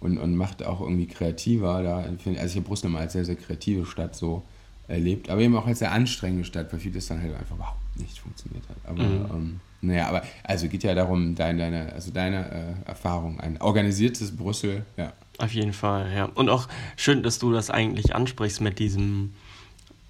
und, 0.00 0.18
und 0.18 0.36
macht 0.36 0.64
auch 0.64 0.80
irgendwie 0.80 1.06
kreativer. 1.06 1.82
Da, 1.82 1.96
also 1.98 2.46
ich 2.46 2.56
habe 2.56 2.60
Brüssel 2.60 2.90
mal 2.90 3.00
als 3.00 3.14
sehr, 3.14 3.24
sehr 3.24 3.36
kreative 3.36 3.86
Stadt 3.86 4.14
so 4.14 4.44
erlebt, 4.88 5.30
aber 5.30 5.40
eben 5.40 5.56
auch 5.56 5.66
als 5.66 5.80
sehr 5.80 5.92
anstrengende 5.92 6.44
Stadt, 6.44 6.72
weil 6.72 6.80
vieles 6.80 7.06
dann 7.08 7.20
halt 7.20 7.34
einfach 7.34 7.56
überhaupt 7.56 7.98
nicht 7.98 8.18
funktioniert 8.18 8.64
hat. 8.68 8.76
Aber 8.84 9.02
mhm. 9.02 9.26
ähm, 9.30 9.60
naja, 9.82 10.08
aber 10.08 10.22
also 10.44 10.68
geht 10.68 10.82
ja 10.82 10.94
darum, 10.94 11.34
dein, 11.34 11.58
deine, 11.58 11.92
also 11.92 12.10
deine 12.10 12.76
äh, 12.84 12.88
Erfahrung, 12.88 13.40
ein 13.40 13.60
organisiertes 13.60 14.36
Brüssel, 14.36 14.84
ja. 14.96 15.12
Auf 15.38 15.52
jeden 15.52 15.74
Fall, 15.74 16.10
ja. 16.14 16.24
Und 16.34 16.48
auch 16.48 16.68
schön, 16.96 17.22
dass 17.22 17.38
du 17.38 17.52
das 17.52 17.70
eigentlich 17.70 18.14
ansprichst 18.14 18.62
mit 18.62 18.78
diesem, 18.78 19.34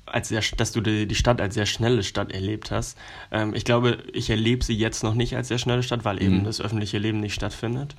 als 0.07 0.29
sehr, 0.29 0.43
dass 0.57 0.71
du 0.71 0.81
die, 0.81 1.15
Stadt 1.17 1.41
als 1.41 1.55
sehr 1.55 1.67
schnelle 1.67 2.05
Stadt 2.05 2.31
erlebt 2.31 2.71
hast. 2.71 2.97
Ähm, 3.33 3.53
ich 3.55 3.65
glaube, 3.65 3.99
ich 4.13 4.31
erlebe 4.31 4.65
sie 4.65 4.77
jetzt 4.77 5.03
noch 5.03 5.15
nicht 5.15 5.37
als 5.37 5.49
sehr 5.49 5.59
schnelle 5.59 5.83
Stadt, 5.83 6.05
weil 6.05 6.23
eben 6.23 6.41
mhm. 6.41 6.45
das 6.45 6.61
öffentliche 6.61 6.99
Leben 6.99 7.19
nicht 7.21 7.35
stattfindet. 7.35 7.97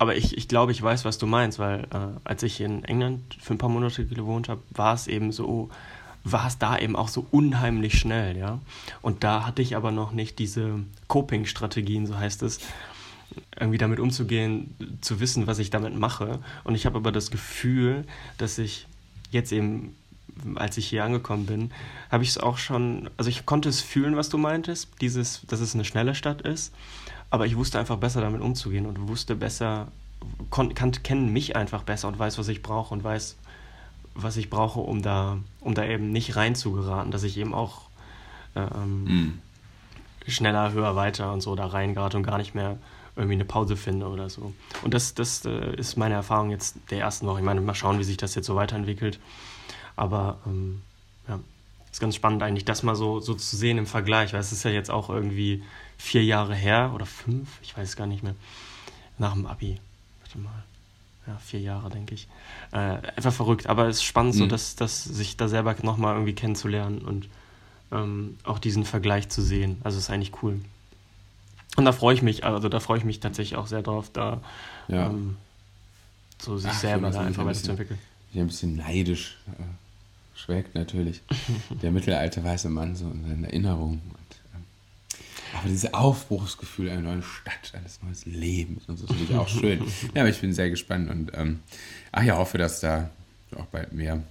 Aber 0.00 0.16
ich, 0.16 0.34
ich 0.34 0.48
glaube, 0.48 0.72
ich 0.72 0.80
weiß, 0.80 1.04
was 1.04 1.18
du 1.18 1.26
meinst, 1.26 1.58
weil 1.58 1.80
äh, 1.92 2.18
als 2.24 2.42
ich 2.42 2.62
in 2.62 2.84
England 2.84 3.36
für 3.38 3.52
ein 3.52 3.58
paar 3.58 3.68
Monate 3.68 4.06
gewohnt 4.06 4.48
habe, 4.48 4.62
war 4.70 4.94
es 4.94 5.06
eben 5.06 5.30
so, 5.30 5.68
war 6.24 6.46
es 6.46 6.56
da 6.56 6.78
eben 6.78 6.96
auch 6.96 7.08
so 7.08 7.26
unheimlich 7.30 7.98
schnell, 7.98 8.34
ja. 8.34 8.60
Und 9.02 9.24
da 9.24 9.44
hatte 9.44 9.60
ich 9.60 9.76
aber 9.76 9.90
noch 9.90 10.12
nicht 10.12 10.38
diese 10.38 10.80
Coping-Strategien, 11.08 12.06
so 12.06 12.16
heißt 12.16 12.42
es, 12.44 12.60
irgendwie 13.60 13.76
damit 13.76 14.00
umzugehen, 14.00 14.74
zu 15.02 15.20
wissen, 15.20 15.46
was 15.46 15.58
ich 15.58 15.68
damit 15.68 15.94
mache. 15.94 16.38
Und 16.64 16.76
ich 16.76 16.86
habe 16.86 16.96
aber 16.96 17.12
das 17.12 17.30
Gefühl, 17.30 18.06
dass 18.38 18.56
ich 18.56 18.86
jetzt 19.30 19.52
eben, 19.52 19.94
als 20.54 20.78
ich 20.78 20.86
hier 20.88 21.04
angekommen 21.04 21.44
bin, 21.44 21.72
habe 22.10 22.24
ich 22.24 22.30
es 22.30 22.38
auch 22.38 22.56
schon, 22.56 23.10
also 23.18 23.28
ich 23.28 23.44
konnte 23.44 23.68
es 23.68 23.82
fühlen, 23.82 24.16
was 24.16 24.30
du 24.30 24.38
meintest, 24.38 24.88
dieses, 25.02 25.42
dass 25.46 25.60
es 25.60 25.74
eine 25.74 25.84
schnelle 25.84 26.14
Stadt 26.14 26.40
ist. 26.40 26.72
Aber 27.30 27.46
ich 27.46 27.56
wusste 27.56 27.78
einfach 27.78 27.96
besser 27.96 28.20
damit 28.20 28.40
umzugehen 28.40 28.86
und 28.86 29.08
wusste 29.08 29.36
besser, 29.36 29.88
kann, 30.50 30.74
kennen 30.74 31.32
mich 31.32 31.56
einfach 31.56 31.84
besser 31.84 32.08
und 32.08 32.18
weiß, 32.18 32.38
was 32.38 32.48
ich 32.48 32.62
brauche 32.62 32.92
und 32.92 33.04
weiß, 33.04 33.36
was 34.14 34.36
ich 34.36 34.50
brauche, 34.50 34.80
um 34.80 35.02
da, 35.02 35.38
um 35.60 35.74
da 35.74 35.84
eben 35.84 36.10
nicht 36.10 36.36
rein 36.36 36.54
zu 36.54 36.72
geraten, 36.72 37.10
dass 37.10 37.22
ich 37.22 37.38
eben 37.38 37.54
auch 37.54 37.82
ähm, 38.56 39.04
mm. 39.04 39.38
schneller, 40.26 40.72
höher, 40.72 40.96
weiter 40.96 41.32
und 41.32 41.40
so 41.40 41.54
da 41.54 41.66
reingerate 41.66 42.16
und 42.16 42.24
gar 42.24 42.38
nicht 42.38 42.54
mehr 42.54 42.78
irgendwie 43.16 43.34
eine 43.34 43.44
Pause 43.44 43.76
finde 43.76 44.06
oder 44.08 44.28
so. 44.28 44.52
Und 44.82 44.94
das, 44.94 45.14
das 45.14 45.44
äh, 45.44 45.74
ist 45.76 45.96
meine 45.96 46.14
Erfahrung 46.14 46.50
jetzt 46.50 46.76
der 46.90 47.00
ersten 47.00 47.26
Woche. 47.26 47.38
Ich 47.38 47.44
meine, 47.44 47.60
mal 47.60 47.74
schauen, 47.74 47.98
wie 47.98 48.04
sich 48.04 48.16
das 48.16 48.34
jetzt 48.34 48.46
so 48.46 48.56
weiterentwickelt. 48.56 49.20
Aber 49.96 50.38
ähm, 50.46 50.82
ist 51.92 52.00
ganz 52.00 52.14
spannend 52.14 52.42
eigentlich, 52.42 52.64
das 52.64 52.82
mal 52.82 52.94
so, 52.94 53.20
so 53.20 53.34
zu 53.34 53.56
sehen 53.56 53.78
im 53.78 53.86
Vergleich, 53.86 54.32
weil 54.32 54.40
es 54.40 54.52
ist 54.52 54.64
ja 54.64 54.70
jetzt 54.70 54.90
auch 54.90 55.10
irgendwie 55.10 55.62
vier 55.98 56.24
Jahre 56.24 56.54
her 56.54 56.92
oder 56.94 57.06
fünf, 57.06 57.48
ich 57.62 57.76
weiß 57.76 57.96
gar 57.96 58.06
nicht 58.06 58.22
mehr, 58.22 58.34
nach 59.18 59.34
dem 59.34 59.46
Abi. 59.46 59.78
Warte 60.22 60.38
mal. 60.38 60.64
Ja, 61.26 61.36
vier 61.38 61.60
Jahre, 61.60 61.90
denke 61.90 62.14
ich. 62.14 62.28
Äh, 62.72 62.76
einfach 63.16 63.32
verrückt, 63.32 63.66
aber 63.66 63.88
es 63.88 63.98
ist 63.98 64.04
spannend, 64.04 64.34
mhm. 64.34 64.38
so 64.38 64.46
dass, 64.46 64.74
dass 64.76 65.04
sich 65.04 65.36
da 65.36 65.48
selber 65.48 65.76
nochmal 65.82 66.14
irgendwie 66.14 66.34
kennenzulernen 66.34 67.00
und 67.00 67.28
ähm, 67.92 68.38
auch 68.44 68.58
diesen 68.58 68.84
Vergleich 68.84 69.28
zu 69.28 69.42
sehen. 69.42 69.78
Also 69.84 69.98
ist 69.98 70.10
eigentlich 70.10 70.42
cool. 70.42 70.60
Und 71.76 71.84
da 71.84 71.92
freue 71.92 72.14
ich 72.14 72.22
mich, 72.22 72.44
also 72.44 72.68
da 72.68 72.80
freue 72.80 72.98
ich 72.98 73.04
mich 73.04 73.20
tatsächlich 73.20 73.56
auch 73.56 73.66
sehr 73.66 73.82
drauf, 73.82 74.10
da 74.12 74.40
ja. 74.88 75.06
ähm, 75.06 75.36
so 76.40 76.56
sich 76.56 76.70
Ach, 76.72 76.78
selber 76.78 77.10
da 77.10 77.20
einfach 77.20 77.44
weiterzuentwickeln. 77.44 77.98
Ich 78.28 78.34
bin 78.34 78.42
ein 78.42 78.46
bisschen 78.48 78.76
neidisch. 78.76 79.36
Schwelgt 80.44 80.74
natürlich 80.74 81.22
der 81.82 81.90
mittelalte 81.90 82.42
weiße 82.42 82.68
Mann 82.68 82.96
so 82.96 83.10
in 83.10 83.22
seinen 83.22 83.44
Erinnerungen 83.44 84.00
aber 85.52 85.68
dieses 85.68 85.92
Aufbruchsgefühl 85.92 86.90
einer 86.90 87.02
neuen 87.02 87.22
Stadt, 87.22 87.72
eines 87.74 88.00
neuen 88.02 88.40
Lebens 88.40 88.84
und 88.88 88.98
so 88.98 89.04
ist 89.04 89.10
natürlich 89.10 89.36
auch 89.36 89.48
schön. 89.48 89.80
Ja, 90.14 90.22
aber 90.22 90.30
ich 90.30 90.40
bin 90.40 90.52
sehr 90.52 90.70
gespannt 90.70 91.10
und 91.10 91.32
ähm, 91.34 91.60
ach 92.12 92.22
ja, 92.22 92.36
hoffe, 92.36 92.58
dass 92.58 92.80
da 92.80 93.10
auch 93.56 93.66
bald 93.66 93.92
mehr, 93.92 94.22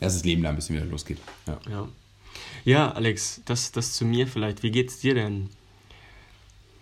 dass 0.00 0.14
das 0.14 0.24
Leben 0.24 0.42
da 0.42 0.50
ein 0.50 0.56
bisschen 0.56 0.76
wieder 0.76 0.86
losgeht. 0.86 1.18
Ja, 1.46 1.58
ja. 1.70 1.88
ja 2.64 2.92
Alex, 2.92 3.40
das, 3.44 3.72
das 3.72 3.94
zu 3.94 4.04
mir 4.04 4.26
vielleicht. 4.26 4.62
Wie 4.62 4.70
geht's 4.70 4.98
dir 4.98 5.14
denn? 5.14 5.48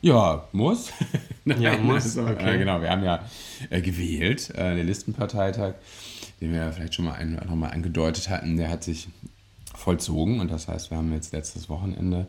Ja, 0.02 0.48
muss. 0.52 0.92
Nein, 1.44 1.62
ja, 1.62 1.78
muss. 1.78 2.18
Okay. 2.18 2.56
äh, 2.56 2.58
genau, 2.58 2.82
wir 2.82 2.90
haben 2.90 3.04
ja 3.04 3.24
äh, 3.70 3.80
gewählt, 3.80 4.50
äh, 4.50 4.74
den 4.76 4.86
Listenparteitag, 4.86 5.74
den 6.44 6.52
wir 6.52 6.60
ja 6.60 6.72
vielleicht 6.72 6.94
schon 6.94 7.06
mal 7.06 7.14
ein 7.14 7.38
oder 7.38 7.56
mal 7.56 7.70
angedeutet 7.70 8.28
hatten, 8.28 8.56
der 8.56 8.68
hat 8.68 8.84
sich 8.84 9.08
vollzogen 9.74 10.40
und 10.40 10.50
das 10.50 10.68
heißt, 10.68 10.90
wir 10.90 10.98
haben 10.98 11.12
jetzt 11.12 11.32
letztes 11.32 11.68
Wochenende 11.68 12.26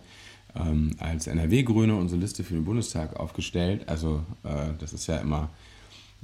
ähm, 0.55 0.95
als 0.99 1.27
NRW-Grüne 1.27 1.95
unsere 1.95 2.21
Liste 2.21 2.43
für 2.43 2.53
den 2.53 2.63
Bundestag 2.63 3.19
aufgestellt. 3.19 3.87
Also 3.87 4.23
äh, 4.43 4.71
das 4.79 4.93
ist 4.93 5.07
ja 5.07 5.17
immer, 5.17 5.49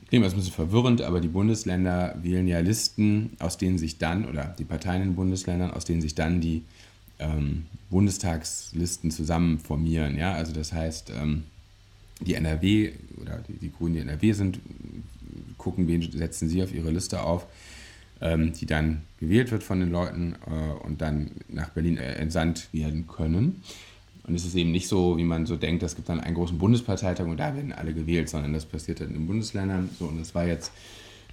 klingt 0.08 0.26
ein 0.26 0.32
bisschen 0.32 0.54
verwirrend, 0.54 1.02
aber 1.02 1.20
die 1.20 1.28
Bundesländer 1.28 2.16
wählen 2.22 2.48
ja 2.48 2.60
Listen, 2.60 3.36
aus 3.40 3.58
denen 3.58 3.78
sich 3.78 3.98
dann, 3.98 4.26
oder 4.26 4.56
die 4.58 4.64
Parteien 4.64 5.02
in 5.02 5.10
den 5.10 5.16
Bundesländern, 5.16 5.72
aus 5.72 5.84
denen 5.84 6.02
sich 6.02 6.16
dann 6.16 6.40
die 6.40 6.64
ähm, 7.20 7.66
Bundestagslisten 7.90 9.12
zusammen 9.12 9.60
formieren. 9.60 10.18
Ja? 10.18 10.34
Also 10.34 10.54
das 10.54 10.72
heißt, 10.72 11.12
ähm, 11.12 11.44
die 12.22 12.36
NRW 12.36 12.94
oder 13.22 13.40
die, 13.48 13.54
die 13.54 13.72
Grünen, 13.72 13.96
die 13.96 14.00
NRW 14.00 14.32
sind, 14.32 14.60
gucken, 15.58 15.88
wen 15.88 16.02
setzen 16.12 16.50
sie 16.50 16.64
auf 16.64 16.74
ihre 16.74 16.92
Liste 16.92 17.22
auf, 17.22 17.46
die 18.22 18.66
dann 18.66 19.02
gewählt 19.20 19.52
wird 19.52 19.64
von 19.64 19.80
den 19.80 19.92
Leuten 19.92 20.36
äh, 20.46 20.86
und 20.86 21.02
dann 21.02 21.32
nach 21.48 21.70
Berlin 21.70 21.98
äh, 21.98 22.14
entsandt 22.14 22.70
werden 22.72 23.08
können. 23.08 23.64
Und 24.28 24.36
es 24.36 24.46
ist 24.46 24.56
eben 24.56 24.72
nicht 24.72 24.88
so, 24.88 25.18
wie 25.18 25.24
man 25.24 25.46
so 25.46 25.56
denkt, 25.56 25.84
es 25.84 25.96
gibt 25.96 26.10
dann 26.10 26.20
einen 26.20 26.36
großen 26.36 26.58
Bundesparteitag 26.58 27.26
und 27.26 27.38
da 27.38 27.56
werden 27.56 27.74
alle 27.74 27.94
gewählt, 27.94 28.30
sondern 28.30 28.54
das 28.54 28.66
passiert 28.66 29.00
dann 29.00 29.08
in 29.08 29.14
den 29.14 29.28
Bundesländern. 29.28 29.90
So, 29.98 30.06
und 30.06 30.20
das 30.20 30.36
war 30.36 30.46
jetzt 30.46 30.72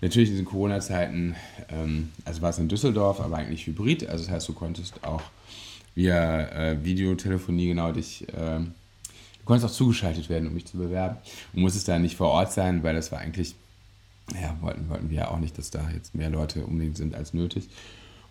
natürlich 0.00 0.30
in 0.30 0.34
diesen 0.34 0.46
Corona-Zeiten, 0.46 1.34
ähm, 1.68 2.10
also 2.24 2.42
war 2.42 2.50
es 2.50 2.58
in 2.58 2.68
Düsseldorf, 2.68 3.20
aber 3.20 3.36
eigentlich 3.36 3.66
hybrid. 3.66 4.08
Also 4.08 4.24
das 4.24 4.32
heißt, 4.32 4.48
du 4.48 4.52
konntest 4.54 5.04
auch 5.04 5.22
via 5.94 6.48
äh, 6.48 6.84
Videotelefonie 6.84 7.68
genau 7.68 7.92
dich, 7.92 8.26
äh, 8.28 8.60
du 8.60 9.44
konntest 9.44 9.70
auch 9.70 9.76
zugeschaltet 9.76 10.28
werden, 10.28 10.48
um 10.48 10.54
mich 10.54 10.66
zu 10.66 10.78
bewerben. 10.78 11.16
Du 11.52 11.60
musstest 11.60 11.88
da 11.88 11.98
nicht 11.98 12.16
vor 12.16 12.28
Ort 12.28 12.52
sein, 12.52 12.82
weil 12.82 12.94
das 12.94 13.12
war 13.12 13.18
eigentlich, 13.18 13.54
ja, 14.34 14.56
wollten, 14.60 14.88
wollten 14.88 15.10
wir 15.10 15.18
ja 15.18 15.30
auch 15.30 15.38
nicht, 15.38 15.58
dass 15.58 15.70
da 15.70 15.88
jetzt 15.90 16.14
mehr 16.14 16.30
Leute 16.30 16.64
unbedingt 16.64 16.96
sind 16.96 17.14
als 17.14 17.34
nötig. 17.34 17.68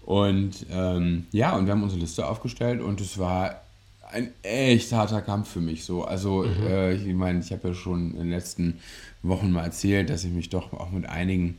Und 0.06 0.66
ähm, 0.72 1.28
ja, 1.32 1.56
und 1.56 1.66
wir 1.66 1.74
haben 1.74 1.84
unsere 1.84 2.00
Liste 2.00 2.28
aufgestellt 2.28 2.82
und 2.82 3.02
es 3.02 3.18
war 3.18 3.62
ein 4.10 4.30
echt 4.42 4.94
harter 4.94 5.22
Kampf 5.22 5.50
für 5.50 5.60
mich 5.60 5.84
so. 5.84 6.06
Also 6.06 6.44
mhm. 6.44 6.68
äh, 6.68 6.94
ich 6.94 7.14
meine, 7.14 7.40
ich 7.40 7.52
habe 7.52 7.70
ja 7.70 7.74
schon 7.74 8.12
in 8.12 8.20
den 8.20 8.30
letzten 8.30 8.80
Wochen 9.22 9.52
mal 9.52 9.66
erzählt, 9.66 10.10
dass 10.10 10.24
ich 10.24 10.32
mich 10.32 10.50
doch 10.50 10.72
auch 10.74 10.92
mit 10.92 11.08
einigen, 11.10 11.58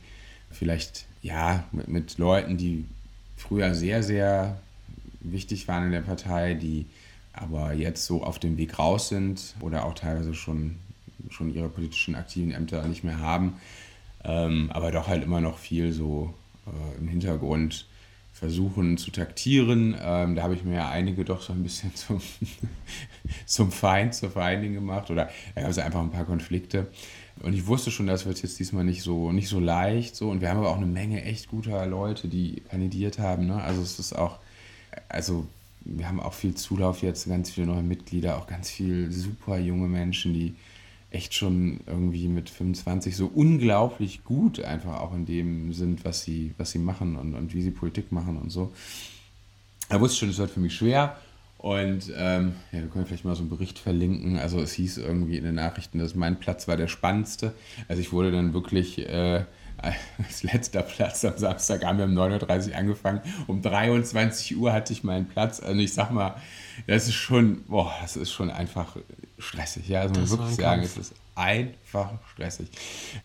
vielleicht 0.49 1.05
ja, 1.21 1.63
mit, 1.71 1.89
mit 1.89 2.17
Leuten, 2.17 2.57
die 2.57 2.85
früher 3.37 3.75
sehr, 3.75 4.03
sehr 4.03 4.59
wichtig 5.19 5.67
waren 5.67 5.85
in 5.85 5.91
der 5.91 6.01
Partei, 6.01 6.53
die 6.53 6.85
aber 7.33 7.73
jetzt 7.73 8.05
so 8.05 8.23
auf 8.23 8.39
dem 8.39 8.57
Weg 8.57 8.79
raus 8.79 9.09
sind 9.09 9.55
oder 9.59 9.85
auch 9.85 9.93
teilweise 9.93 10.33
schon, 10.33 10.77
schon 11.29 11.53
ihre 11.53 11.69
politischen 11.69 12.15
aktiven 12.15 12.51
Ämter 12.51 12.85
nicht 12.87 13.03
mehr 13.03 13.19
haben, 13.19 13.53
ähm, 14.23 14.69
aber 14.73 14.91
doch 14.91 15.07
halt 15.07 15.23
immer 15.23 15.41
noch 15.41 15.57
viel 15.57 15.91
so 15.91 16.33
äh, 16.67 16.99
im 16.99 17.07
Hintergrund 17.07 17.85
versuchen 18.33 18.97
zu 18.97 19.11
taktieren. 19.11 19.95
Ähm, 20.01 20.35
da 20.35 20.43
habe 20.43 20.55
ich 20.55 20.63
mir 20.63 20.75
ja 20.75 20.89
einige 20.89 21.25
doch 21.25 21.41
so 21.41 21.51
ein 21.51 21.61
bisschen 21.61 21.93
zum, 21.95 22.21
zum 23.45 23.71
Feind, 23.71 24.15
zur 24.15 24.31
Feindin 24.31 24.73
gemacht 24.73 25.11
oder 25.11 25.29
da 25.55 25.61
gab 25.61 25.69
es 25.69 25.77
einfach 25.77 26.01
ein 26.01 26.11
paar 26.11 26.25
Konflikte. 26.25 26.87
Und 27.41 27.53
ich 27.53 27.67
wusste 27.67 27.91
schon, 27.91 28.07
das 28.07 28.25
wird 28.25 28.41
jetzt 28.41 28.59
diesmal 28.59 28.83
nicht 28.83 29.01
so, 29.01 29.31
nicht 29.31 29.47
so 29.47 29.59
leicht. 29.59 30.15
So. 30.15 30.29
Und 30.29 30.41
wir 30.41 30.49
haben 30.49 30.57
aber 30.57 30.69
auch 30.69 30.77
eine 30.77 30.85
Menge 30.85 31.23
echt 31.23 31.47
guter 31.47 31.85
Leute, 31.85 32.27
die 32.27 32.61
kandidiert 32.69 33.19
haben. 33.19 33.47
Ne? 33.47 33.61
Also 33.61 33.81
es 33.81 33.99
ist 33.99 34.13
auch, 34.13 34.39
also 35.07 35.47
wir 35.81 36.07
haben 36.07 36.19
auch 36.19 36.33
viel 36.33 36.55
Zulauf 36.55 37.01
jetzt, 37.01 37.27
ganz 37.27 37.49
viele 37.49 37.67
neue 37.67 37.83
Mitglieder, 37.83 38.37
auch 38.37 38.47
ganz 38.47 38.69
viele 38.69 39.11
super 39.11 39.57
junge 39.57 39.87
Menschen, 39.87 40.33
die 40.33 40.55
echt 41.11 41.33
schon 41.33 41.79
irgendwie 41.87 42.27
mit 42.27 42.49
25 42.49 43.15
so 43.15 43.27
unglaublich 43.27 44.23
gut 44.23 44.59
einfach 44.61 44.99
auch 44.99 45.13
in 45.13 45.25
dem 45.25 45.73
sind, 45.73 46.05
was 46.05 46.23
sie, 46.23 46.53
was 46.57 46.71
sie 46.71 46.79
machen 46.79 47.15
und, 47.15 47.33
und 47.33 47.53
wie 47.53 47.61
sie 47.61 47.71
Politik 47.71 48.11
machen 48.11 48.37
und 48.37 48.51
so. 48.51 48.71
Da 49.89 49.99
wusste 49.99 50.17
schon, 50.19 50.29
es 50.29 50.37
wird 50.37 50.51
für 50.51 50.59
mich 50.59 50.75
schwer. 50.75 51.17
Und 51.57 52.13
ähm, 52.15 52.53
ja, 52.71 52.79
wir 52.79 52.87
können 52.87 53.05
vielleicht 53.05 53.25
mal 53.25 53.35
so 53.35 53.41
einen 53.41 53.49
Bericht 53.49 53.79
verlinken. 53.79 54.37
Also 54.37 54.59
es 54.61 54.71
hieß 54.73 54.97
irgendwie 54.97 55.37
in 55.37 55.43
den 55.43 55.55
Nachrichten, 55.55 55.99
dass 55.99 56.15
mein 56.15 56.39
Platz 56.39 56.67
war 56.69 56.77
der 56.77 56.87
spannendste. 56.87 57.53
Also 57.89 58.01
ich 58.01 58.13
wurde 58.13 58.31
dann 58.31 58.53
wirklich 58.53 58.99
äh, 58.99 59.43
als 59.81 60.43
letzter 60.43 60.81
Platz 60.81 61.23
am 61.25 61.37
Samstag 61.37 61.83
haben 61.85 61.97
wir 61.97 62.05
um 62.05 62.17
9.30 62.17 62.69
Uhr 62.69 62.75
angefangen. 62.75 63.21
Um 63.47 63.61
23 63.61 64.57
Uhr 64.57 64.73
hatte 64.73 64.93
ich 64.93 65.03
meinen 65.03 65.27
Platz. 65.27 65.59
Also 65.59 65.79
ich 65.79 65.93
sag 65.93 66.11
mal, 66.11 66.35
das 66.87 67.07
ist 67.07 67.15
schon, 67.15 67.63
boah, 67.63 67.93
das 68.01 68.15
ist 68.15 68.31
schon 68.31 68.49
einfach 68.49 68.95
stressig. 69.37 69.87
Ja, 69.87 70.01
also 70.01 70.13
man 70.13 70.21
muss 70.21 70.31
wirklich 70.31 70.55
sagen, 70.55 70.81
es 70.83 70.97
ist 70.97 71.13
einfach 71.35 72.11
stressig. 72.33 72.69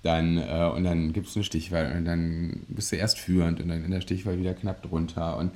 Dann, 0.02 0.38
äh, 0.38 0.70
und 0.74 0.84
dann 0.84 1.12
gibt 1.12 1.28
es 1.28 1.36
eine 1.36 1.44
Stichwahl 1.44 1.92
und 1.96 2.04
dann 2.04 2.64
bist 2.68 2.92
du 2.92 2.96
erst 2.96 3.18
führend 3.18 3.60
und 3.60 3.68
dann 3.68 3.84
in 3.84 3.90
der 3.90 4.00
Stichwahl 4.00 4.38
wieder 4.38 4.54
knapp 4.54 4.82
drunter. 4.82 5.36
Und, 5.36 5.52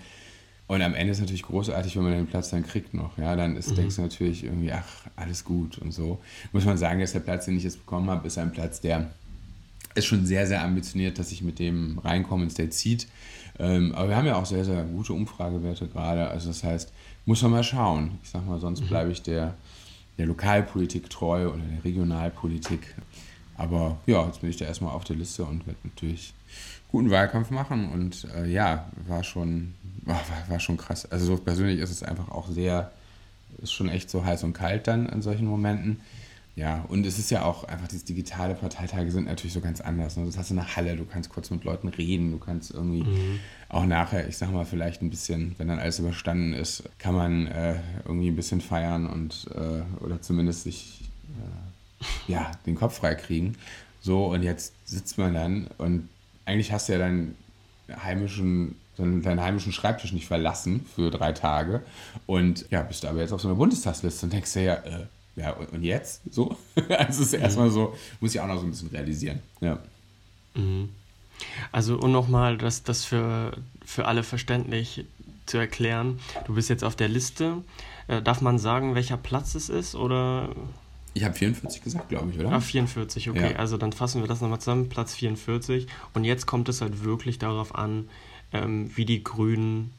und 0.66 0.82
am 0.82 0.94
Ende 0.94 1.12
ist 1.12 1.18
es 1.18 1.22
natürlich 1.22 1.44
großartig, 1.44 1.96
wenn 1.96 2.02
man 2.02 2.12
den 2.12 2.26
Platz 2.26 2.50
dann 2.50 2.66
kriegt 2.66 2.94
noch. 2.94 3.16
Ja, 3.16 3.36
dann 3.36 3.56
ist, 3.56 3.70
mhm. 3.70 3.76
denkst 3.76 3.96
du 3.96 4.02
natürlich 4.02 4.44
irgendwie, 4.44 4.72
ach, 4.72 5.06
alles 5.16 5.44
gut 5.44 5.78
und 5.78 5.92
so. 5.92 6.20
Muss 6.52 6.64
man 6.64 6.76
sagen, 6.76 7.00
dass 7.00 7.12
der 7.12 7.20
Platz, 7.20 7.44
den 7.44 7.56
ich 7.56 7.64
jetzt 7.64 7.78
bekommen 7.78 8.10
habe, 8.10 8.26
ist 8.26 8.38
ein 8.38 8.52
Platz, 8.52 8.80
der 8.80 9.10
ist 9.98 10.06
schon 10.06 10.26
sehr, 10.26 10.46
sehr 10.46 10.62
ambitioniert, 10.62 11.18
dass 11.18 11.32
ich 11.32 11.42
mit 11.42 11.58
dem 11.58 11.98
reinkomme 11.98 12.44
ins 12.44 12.54
State 12.54 12.70
zieht. 12.70 13.08
Ähm, 13.58 13.94
aber 13.94 14.10
wir 14.10 14.16
haben 14.16 14.26
ja 14.26 14.36
auch 14.36 14.46
sehr, 14.46 14.64
sehr 14.64 14.84
gute 14.84 15.12
Umfragewerte 15.12 15.88
gerade. 15.88 16.28
Also 16.28 16.48
das 16.48 16.62
heißt, 16.62 16.92
muss 17.26 17.42
man 17.42 17.50
mal 17.50 17.64
schauen. 17.64 18.18
Ich 18.22 18.30
sag 18.30 18.46
mal, 18.46 18.58
sonst 18.60 18.82
mhm. 18.82 18.86
bleibe 18.86 19.12
ich 19.12 19.22
der, 19.22 19.54
der 20.16 20.26
Lokalpolitik 20.26 21.10
treu 21.10 21.48
oder 21.48 21.62
der 21.62 21.84
Regionalpolitik. 21.84 22.94
Aber 23.56 23.98
ja, 24.06 24.24
jetzt 24.26 24.40
bin 24.40 24.50
ich 24.50 24.56
da 24.56 24.66
erstmal 24.66 24.94
auf 24.94 25.04
der 25.04 25.16
Liste 25.16 25.44
und 25.44 25.66
werde 25.66 25.80
natürlich 25.82 26.32
guten 26.90 27.10
Wahlkampf 27.10 27.50
machen. 27.50 27.90
Und 27.92 28.26
äh, 28.36 28.46
ja, 28.46 28.88
war 29.06 29.24
schon, 29.24 29.74
war, 30.04 30.20
war 30.48 30.60
schon 30.60 30.76
krass. 30.76 31.10
Also 31.10 31.26
so 31.26 31.36
persönlich 31.36 31.80
ist 31.80 31.90
es 31.90 32.02
einfach 32.02 32.28
auch 32.30 32.48
sehr, 32.48 32.92
ist 33.60 33.72
schon 33.72 33.88
echt 33.88 34.10
so 34.10 34.24
heiß 34.24 34.44
und 34.44 34.52
kalt 34.52 34.86
dann 34.86 35.06
in 35.06 35.22
solchen 35.22 35.46
Momenten. 35.46 36.00
Ja, 36.58 36.84
und 36.88 37.06
es 37.06 37.20
ist 37.20 37.30
ja 37.30 37.44
auch 37.44 37.62
einfach, 37.62 37.86
diese 37.86 38.04
digitale 38.04 38.56
Parteitage 38.56 39.12
sind 39.12 39.26
natürlich 39.26 39.52
so 39.52 39.60
ganz 39.60 39.80
anders. 39.80 40.16
Ne? 40.16 40.26
Das 40.26 40.36
hast 40.36 40.50
du 40.50 40.54
eine 40.54 40.74
Halle, 40.74 40.96
du 40.96 41.04
kannst 41.04 41.30
kurz 41.30 41.50
mit 41.50 41.62
Leuten 41.62 41.86
reden, 41.86 42.32
du 42.32 42.38
kannst 42.38 42.72
irgendwie 42.72 43.04
mhm. 43.04 43.38
auch 43.68 43.86
nachher, 43.86 44.28
ich 44.28 44.36
sag 44.36 44.50
mal, 44.50 44.64
vielleicht 44.64 45.00
ein 45.00 45.08
bisschen, 45.08 45.54
wenn 45.58 45.68
dann 45.68 45.78
alles 45.78 46.00
überstanden 46.00 46.54
ist, 46.54 46.82
kann 46.98 47.14
man 47.14 47.46
äh, 47.46 47.76
irgendwie 48.04 48.26
ein 48.26 48.34
bisschen 48.34 48.60
feiern 48.60 49.06
und 49.06 49.46
äh, 49.54 50.02
oder 50.02 50.20
zumindest 50.20 50.64
sich 50.64 51.02
äh, 51.28 52.32
ja, 52.32 52.50
den 52.66 52.74
Kopf 52.74 52.96
frei 52.96 53.14
kriegen. 53.14 53.54
So, 54.00 54.26
und 54.26 54.42
jetzt 54.42 54.72
sitzt 54.84 55.16
man 55.16 55.34
dann 55.34 55.68
und 55.78 56.08
eigentlich 56.44 56.72
hast 56.72 56.88
du 56.88 56.94
ja 56.94 56.98
deinen 56.98 57.36
heimischen 58.02 58.74
deinen 58.96 59.40
heimischen 59.40 59.70
Schreibtisch 59.70 60.12
nicht 60.12 60.26
verlassen 60.26 60.84
für 60.92 61.12
drei 61.12 61.30
Tage 61.30 61.82
und 62.26 62.66
ja, 62.70 62.82
bist 62.82 63.04
du 63.04 63.08
aber 63.08 63.20
jetzt 63.20 63.32
auf 63.32 63.40
so 63.40 63.46
einer 63.46 63.56
Bundestagsliste 63.56 64.26
und 64.26 64.32
denkst 64.32 64.54
dir 64.54 64.62
ja, 64.62 64.74
äh, 64.74 65.06
ja, 65.38 65.52
und 65.52 65.82
jetzt? 65.82 66.22
So? 66.30 66.56
Also 66.88 67.22
es 67.22 67.32
ist 67.32 67.34
erstmal 67.34 67.70
so, 67.70 67.94
muss 68.20 68.34
ich 68.34 68.40
auch 68.40 68.46
noch 68.46 68.58
so 68.58 68.66
ein 68.66 68.70
bisschen 68.70 68.88
realisieren. 68.88 69.40
Ja. 69.60 69.78
Mhm. 70.54 70.90
Also 71.70 71.98
um 71.98 72.10
nochmal 72.10 72.58
das, 72.58 72.82
das 72.82 73.04
für, 73.04 73.52
für 73.84 74.06
alle 74.06 74.22
verständlich 74.22 75.04
zu 75.46 75.58
erklären, 75.58 76.18
du 76.46 76.54
bist 76.54 76.68
jetzt 76.68 76.84
auf 76.84 76.96
der 76.96 77.08
Liste. 77.08 77.62
Äh, 78.08 78.22
darf 78.22 78.40
man 78.40 78.58
sagen, 78.58 78.94
welcher 78.94 79.16
Platz 79.16 79.54
es 79.54 79.68
ist 79.68 79.94
oder? 79.94 80.50
Ich 81.14 81.24
habe 81.24 81.34
44 81.34 81.82
gesagt, 81.82 82.08
glaube 82.08 82.30
ich, 82.32 82.38
oder? 82.38 82.52
Ah, 82.52 82.60
44, 82.60 83.30
okay. 83.30 83.52
Ja. 83.52 83.56
Also 83.58 83.76
dann 83.76 83.92
fassen 83.92 84.22
wir 84.22 84.28
das 84.28 84.40
nochmal 84.40 84.60
zusammen, 84.60 84.88
Platz 84.88 85.14
44. 85.14 85.86
Und 86.14 86.24
jetzt 86.24 86.46
kommt 86.46 86.68
es 86.68 86.80
halt 86.80 87.04
wirklich 87.04 87.38
darauf 87.38 87.74
an, 87.74 88.08
ähm, 88.52 88.90
wie 88.94 89.04
die 89.04 89.22
Grünen 89.22 89.92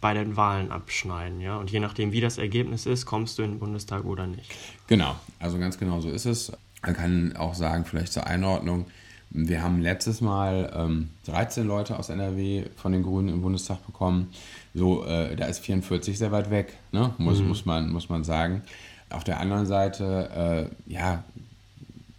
bei 0.00 0.14
den 0.14 0.36
Wahlen 0.36 0.70
abschneiden. 0.70 1.40
Ja? 1.40 1.56
Und 1.56 1.70
je 1.70 1.80
nachdem, 1.80 2.12
wie 2.12 2.20
das 2.20 2.38
Ergebnis 2.38 2.86
ist, 2.86 3.06
kommst 3.06 3.38
du 3.38 3.42
in 3.42 3.52
den 3.52 3.58
Bundestag 3.58 4.04
oder 4.04 4.26
nicht. 4.26 4.50
Genau, 4.86 5.16
also 5.38 5.58
ganz 5.58 5.78
genau 5.78 6.00
so 6.00 6.10
ist 6.10 6.26
es. 6.26 6.52
Man 6.82 6.94
kann 6.94 7.36
auch 7.36 7.54
sagen, 7.54 7.84
vielleicht 7.84 8.12
zur 8.12 8.26
Einordnung, 8.26 8.86
wir 9.30 9.62
haben 9.62 9.80
letztes 9.80 10.20
Mal 10.20 10.72
ähm, 10.74 11.10
13 11.26 11.66
Leute 11.66 11.98
aus 11.98 12.08
NRW 12.08 12.64
von 12.76 12.92
den 12.92 13.02
Grünen 13.02 13.28
im 13.28 13.42
Bundestag 13.42 13.84
bekommen. 13.86 14.32
So, 14.74 15.04
äh, 15.04 15.36
da 15.36 15.46
ist 15.46 15.60
44 15.60 16.18
sehr 16.18 16.32
weit 16.32 16.50
weg, 16.50 16.76
ne? 16.90 17.14
muss, 17.18 17.40
mhm. 17.40 17.48
muss, 17.48 17.64
man, 17.64 17.90
muss 17.92 18.08
man 18.08 18.24
sagen. 18.24 18.62
Auf 19.08 19.22
der 19.24 19.38
anderen 19.38 19.66
Seite, 19.66 20.70
äh, 20.88 20.92
ja, 20.92 21.24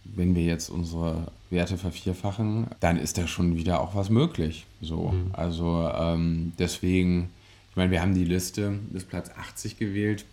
wenn 0.04 0.34
wir 0.34 0.44
jetzt 0.44 0.70
unsere 0.70 1.26
Werte 1.50 1.76
vervierfachen, 1.76 2.66
dann 2.80 2.98
ist 2.98 3.18
da 3.18 3.26
schon 3.26 3.56
wieder 3.56 3.80
auch 3.80 3.94
was 3.94 4.08
möglich. 4.08 4.66
So, 4.80 5.10
mhm. 5.10 5.30
also 5.32 5.90
ähm, 5.94 6.52
deswegen 6.58 7.30
ich 7.72 7.76
meine, 7.76 7.90
wir 7.90 8.02
haben 8.02 8.14
die 8.14 8.26
Liste 8.26 8.78
bis 8.90 9.04
Platz 9.04 9.30
80 9.30 9.78
gewählt. 9.78 10.26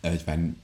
Äh, 0.00 0.14
ich 0.14 0.26
meine, 0.26 0.54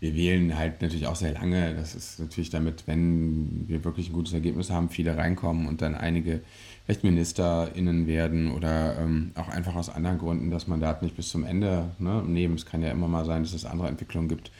wir 0.00 0.16
wählen 0.16 0.56
halt 0.56 0.80
natürlich 0.80 1.06
auch 1.06 1.14
sehr 1.14 1.34
lange. 1.34 1.74
Das 1.74 1.94
ist 1.94 2.18
natürlich 2.20 2.48
damit, 2.48 2.84
wenn 2.86 3.68
wir 3.68 3.84
wirklich 3.84 4.08
ein 4.08 4.14
gutes 4.14 4.32
Ergebnis 4.32 4.70
haben, 4.70 4.88
viele 4.88 5.18
reinkommen 5.18 5.68
und 5.68 5.82
dann 5.82 5.94
einige 5.94 6.40
vielleicht 6.86 7.04
MinisterInnen 7.04 8.06
werden 8.06 8.50
oder 8.50 8.98
ähm, 8.98 9.32
auch 9.34 9.48
einfach 9.48 9.74
aus 9.74 9.90
anderen 9.90 10.16
Gründen 10.16 10.50
das 10.50 10.68
Mandat 10.68 11.02
nicht 11.02 11.16
bis 11.16 11.28
zum 11.28 11.44
Ende 11.44 11.90
ne, 11.98 12.22
nehmen. 12.22 12.54
Es 12.54 12.64
kann 12.64 12.80
ja 12.80 12.90
immer 12.90 13.06
mal 13.06 13.26
sein, 13.26 13.42
dass 13.42 13.52
es 13.52 13.66
andere 13.66 13.88
Entwicklungen 13.88 14.30
gibt 14.30 14.50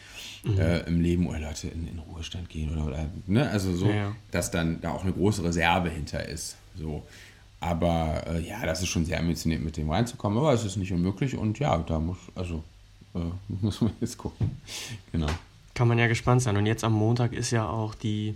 mhm. 0.44 0.58
äh, 0.58 0.80
im 0.80 1.00
Leben 1.00 1.26
oder 1.26 1.40
Leute 1.40 1.68
in, 1.68 1.88
in 1.88 2.00
Ruhestand 2.00 2.50
gehen 2.50 2.70
oder, 2.70 2.84
oder 2.84 3.06
ne, 3.26 3.48
also 3.48 3.74
so, 3.74 3.88
ja, 3.88 3.94
ja. 3.94 4.16
dass 4.30 4.50
dann 4.50 4.82
da 4.82 4.90
auch 4.90 5.04
eine 5.04 5.12
große 5.14 5.42
Reserve 5.42 5.88
hinter 5.88 6.28
ist. 6.28 6.58
So. 6.76 7.02
Aber 7.64 8.22
äh, 8.26 8.46
ja, 8.46 8.66
das 8.66 8.82
ist 8.82 8.88
schon 8.88 9.06
sehr 9.06 9.18
ambitioniert, 9.18 9.62
mit 9.62 9.78
dem 9.78 9.88
reinzukommen, 9.88 10.38
aber 10.38 10.52
es 10.52 10.66
ist 10.66 10.76
nicht 10.76 10.92
unmöglich 10.92 11.34
und 11.34 11.58
ja, 11.58 11.78
da 11.78 11.98
muss, 11.98 12.18
also 12.34 12.62
äh, 13.14 13.20
muss 13.62 13.80
man 13.80 13.92
jetzt 14.00 14.18
gucken. 14.18 14.58
Genau. 15.12 15.28
Kann 15.72 15.88
man 15.88 15.98
ja 15.98 16.06
gespannt 16.06 16.42
sein. 16.42 16.56
Und 16.56 16.66
jetzt 16.66 16.84
am 16.84 16.92
Montag 16.92 17.32
ist 17.32 17.50
ja 17.50 17.66
auch 17.66 17.94
die, 17.94 18.34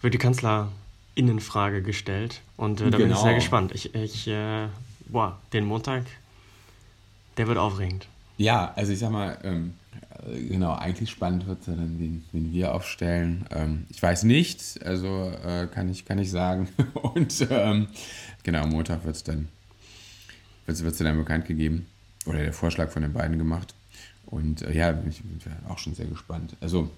wird 0.00 0.14
die 0.14 0.18
Kanzlerinnenfrage 0.18 1.82
gestellt. 1.82 2.40
Und 2.56 2.80
äh, 2.80 2.90
da 2.90 2.96
genau. 2.96 2.98
bin 2.98 3.10
ich 3.10 3.16
sehr 3.18 3.24
genau. 3.26 3.38
gespannt. 3.38 3.72
Ich, 3.74 3.94
ich 3.94 4.26
äh, 4.28 4.66
boah, 5.06 5.38
den 5.52 5.66
Montag, 5.66 6.04
der 7.36 7.46
wird 7.46 7.58
aufregend. 7.58 8.08
Ja, 8.42 8.72
also 8.74 8.92
ich 8.92 8.98
sag 8.98 9.12
mal, 9.12 9.38
ähm, 9.44 9.74
äh, 10.26 10.48
genau, 10.48 10.74
eigentlich 10.74 11.10
spannend 11.10 11.46
wird 11.46 11.60
es 11.60 11.66
dann, 11.66 12.00
wen, 12.00 12.24
wen 12.32 12.52
wir 12.52 12.74
aufstellen. 12.74 13.46
Ähm, 13.52 13.86
ich 13.88 14.02
weiß 14.02 14.24
nicht, 14.24 14.84
also 14.84 15.30
äh, 15.44 15.68
kann, 15.68 15.88
ich, 15.88 16.04
kann 16.04 16.18
ich 16.18 16.32
sagen. 16.32 16.68
Und 16.94 17.46
ähm, 17.50 17.86
genau, 18.42 18.62
am 18.62 18.70
Montag 18.70 19.04
wird 19.04 19.14
es 19.14 19.22
dann, 19.22 19.46
wird's, 20.66 20.98
dann 20.98 21.18
bekannt 21.18 21.46
gegeben 21.46 21.86
oder 22.26 22.38
der 22.38 22.52
Vorschlag 22.52 22.90
von 22.90 23.02
den 23.02 23.12
beiden 23.12 23.38
gemacht. 23.38 23.76
Und 24.26 24.62
äh, 24.62 24.76
ja, 24.76 24.90
bin 24.90 25.10
ich 25.10 25.22
bin 25.22 25.40
auch 25.68 25.78
schon 25.78 25.94
sehr 25.94 26.06
gespannt. 26.06 26.56
Also, 26.60 26.90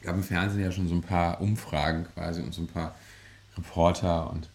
es 0.00 0.06
gab 0.06 0.16
im 0.16 0.22
Fernsehen 0.22 0.60
ja 0.60 0.70
schon 0.70 0.86
so 0.86 0.94
ein 0.94 1.02
paar 1.02 1.40
Umfragen 1.40 2.04
quasi 2.12 2.42
und 2.42 2.52
so 2.52 2.60
ein 2.60 2.68
paar 2.68 2.94
Reporter 3.56 4.30
und 4.30 4.50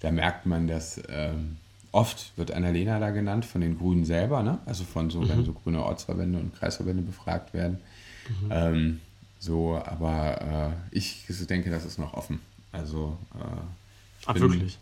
da 0.00 0.10
merkt 0.10 0.44
man, 0.44 0.66
dass 0.66 1.00
ähm, 1.08 1.58
oft 1.96 2.36
wird 2.36 2.52
Annalena 2.52 3.00
da 3.00 3.10
genannt 3.10 3.46
von 3.46 3.62
den 3.62 3.78
Grünen 3.78 4.04
selber, 4.04 4.42
ne? 4.42 4.58
also 4.66 4.84
von 4.84 5.08
so, 5.10 5.20
mhm. 5.20 5.28
wenn 5.30 5.44
so 5.44 5.52
grüne 5.52 5.82
Ortsverbände 5.82 6.38
und 6.38 6.54
Kreisverbände 6.54 7.02
befragt 7.02 7.54
werden. 7.54 7.78
Mhm. 8.28 8.48
Ähm, 8.50 9.00
so, 9.38 9.80
aber 9.82 10.76
äh, 10.92 10.96
ich 10.96 11.24
denke, 11.48 11.70
das 11.70 11.84
ist 11.84 11.98
noch 11.98 12.14
offen. 12.14 12.40
Also, 12.70 13.16
äh, 13.34 13.38
Ach, 14.26 14.34
bin, 14.34 14.42
wirklich? 14.42 14.78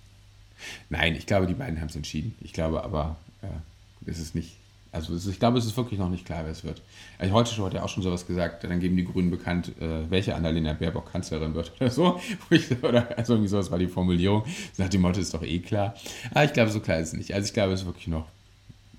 Nein, 0.91 1.15
ich 1.15 1.27
glaube, 1.27 1.47
die 1.47 1.55
beiden 1.55 1.81
haben 1.81 1.89
es 1.89 1.97
entschieden. 1.97 2.35
Ich 2.41 2.53
glaube 2.53 2.83
aber, 2.83 3.17
äh, 3.43 4.11
ist 4.11 4.19
es 4.19 4.35
nicht. 4.35 4.57
Also 4.95 5.15
ist, 5.15 5.27
ich 5.27 5.41
glaube, 5.41 5.59
es 5.59 5.67
ist 5.67 5.77
wirklich 5.77 5.99
noch 5.99 6.09
nicht 6.09 6.25
klar, 6.25 6.45
wer 6.45 6.53
es 6.53 6.63
wird. 6.63 6.81
Also 7.19 7.35
heute 7.35 7.53
schon 7.53 7.65
hat 7.65 7.75
ja 7.75 7.83
auch 7.83 7.89
schon 7.89 8.03
sowas 8.03 8.27
gesagt, 8.27 8.63
dann 8.63 8.79
geben 8.79 8.97
die 8.97 9.05
Grünen 9.05 9.31
bekannt, 9.31 9.73
äh, 9.81 10.09
welche 10.09 10.35
Annalena 10.35 10.73
Baerbock 10.73 11.11
Kanzlerin 11.11 11.55
wird 11.55 11.73
oder 11.81 11.91
so. 11.91 12.21
Ich, 12.51 12.71
oder 12.83 13.09
also 13.19 13.35
irgendwie 13.35 13.49
sowas 13.49 13.71
war 13.71 13.79
die 13.79 13.89
Formulierung. 13.89 14.45
Nach 14.77 14.89
dem 14.89 15.01
Motto 15.01 15.21
ist 15.21 15.35
doch 15.35 15.43
eh 15.43 15.59
klar. 15.59 15.95
Aber 16.31 16.45
ich 16.45 16.53
glaube, 16.53 16.71
so 16.71 16.79
klar 16.79 17.01
ist 17.01 17.09
es 17.09 17.15
nicht. 17.15 17.35
Also 17.35 17.47
ich 17.47 17.53
glaube, 17.53 17.73
es 17.73 17.81
ist 17.81 17.87
wirklich 17.87 18.07
noch, 18.07 18.27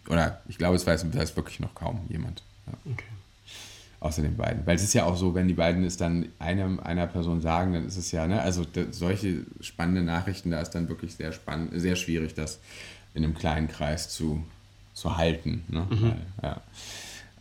oder 0.09 0.41
ich 0.49 0.57
glaube, 0.57 0.75
es 0.75 0.85
weiß, 0.85 1.15
weiß 1.15 1.35
wirklich 1.37 1.61
noch 1.61 1.73
kaum 1.73 2.01
jemand. 2.09 2.43
Ja. 2.67 2.73
Okay. 2.91 3.05
Außer 4.01 4.21
den 4.21 4.35
beiden. 4.35 4.67
Weil 4.67 4.75
es 4.75 4.83
ist 4.83 4.93
ja 4.93 5.05
auch 5.05 5.15
so, 5.15 5.33
wenn 5.33 5.47
die 5.47 5.53
beiden 5.53 5.83
es 5.85 5.95
dann 5.95 6.27
einem, 6.39 6.81
einer 6.81 7.07
Person 7.07 7.39
sagen, 7.39 7.73
dann 7.73 7.85
ist 7.85 7.97
es 7.97 8.11
ja, 8.11 8.27
ne, 8.27 8.41
also 8.41 8.65
solche 8.91 9.45
spannende 9.61 10.03
Nachrichten, 10.03 10.51
da 10.51 10.59
ist 10.59 10.71
dann 10.71 10.89
wirklich 10.89 11.15
sehr 11.15 11.31
spannend, 11.31 11.71
sehr 11.75 11.95
schwierig, 11.95 12.33
das 12.33 12.59
in 13.13 13.23
einem 13.23 13.33
kleinen 13.33 13.69
Kreis 13.69 14.09
zu, 14.09 14.43
zu 14.95 15.17
halten. 15.17 15.63
Ne? 15.67 15.85
Mhm. 15.87 16.01
Weil, 16.01 16.17
ja. 16.41 16.61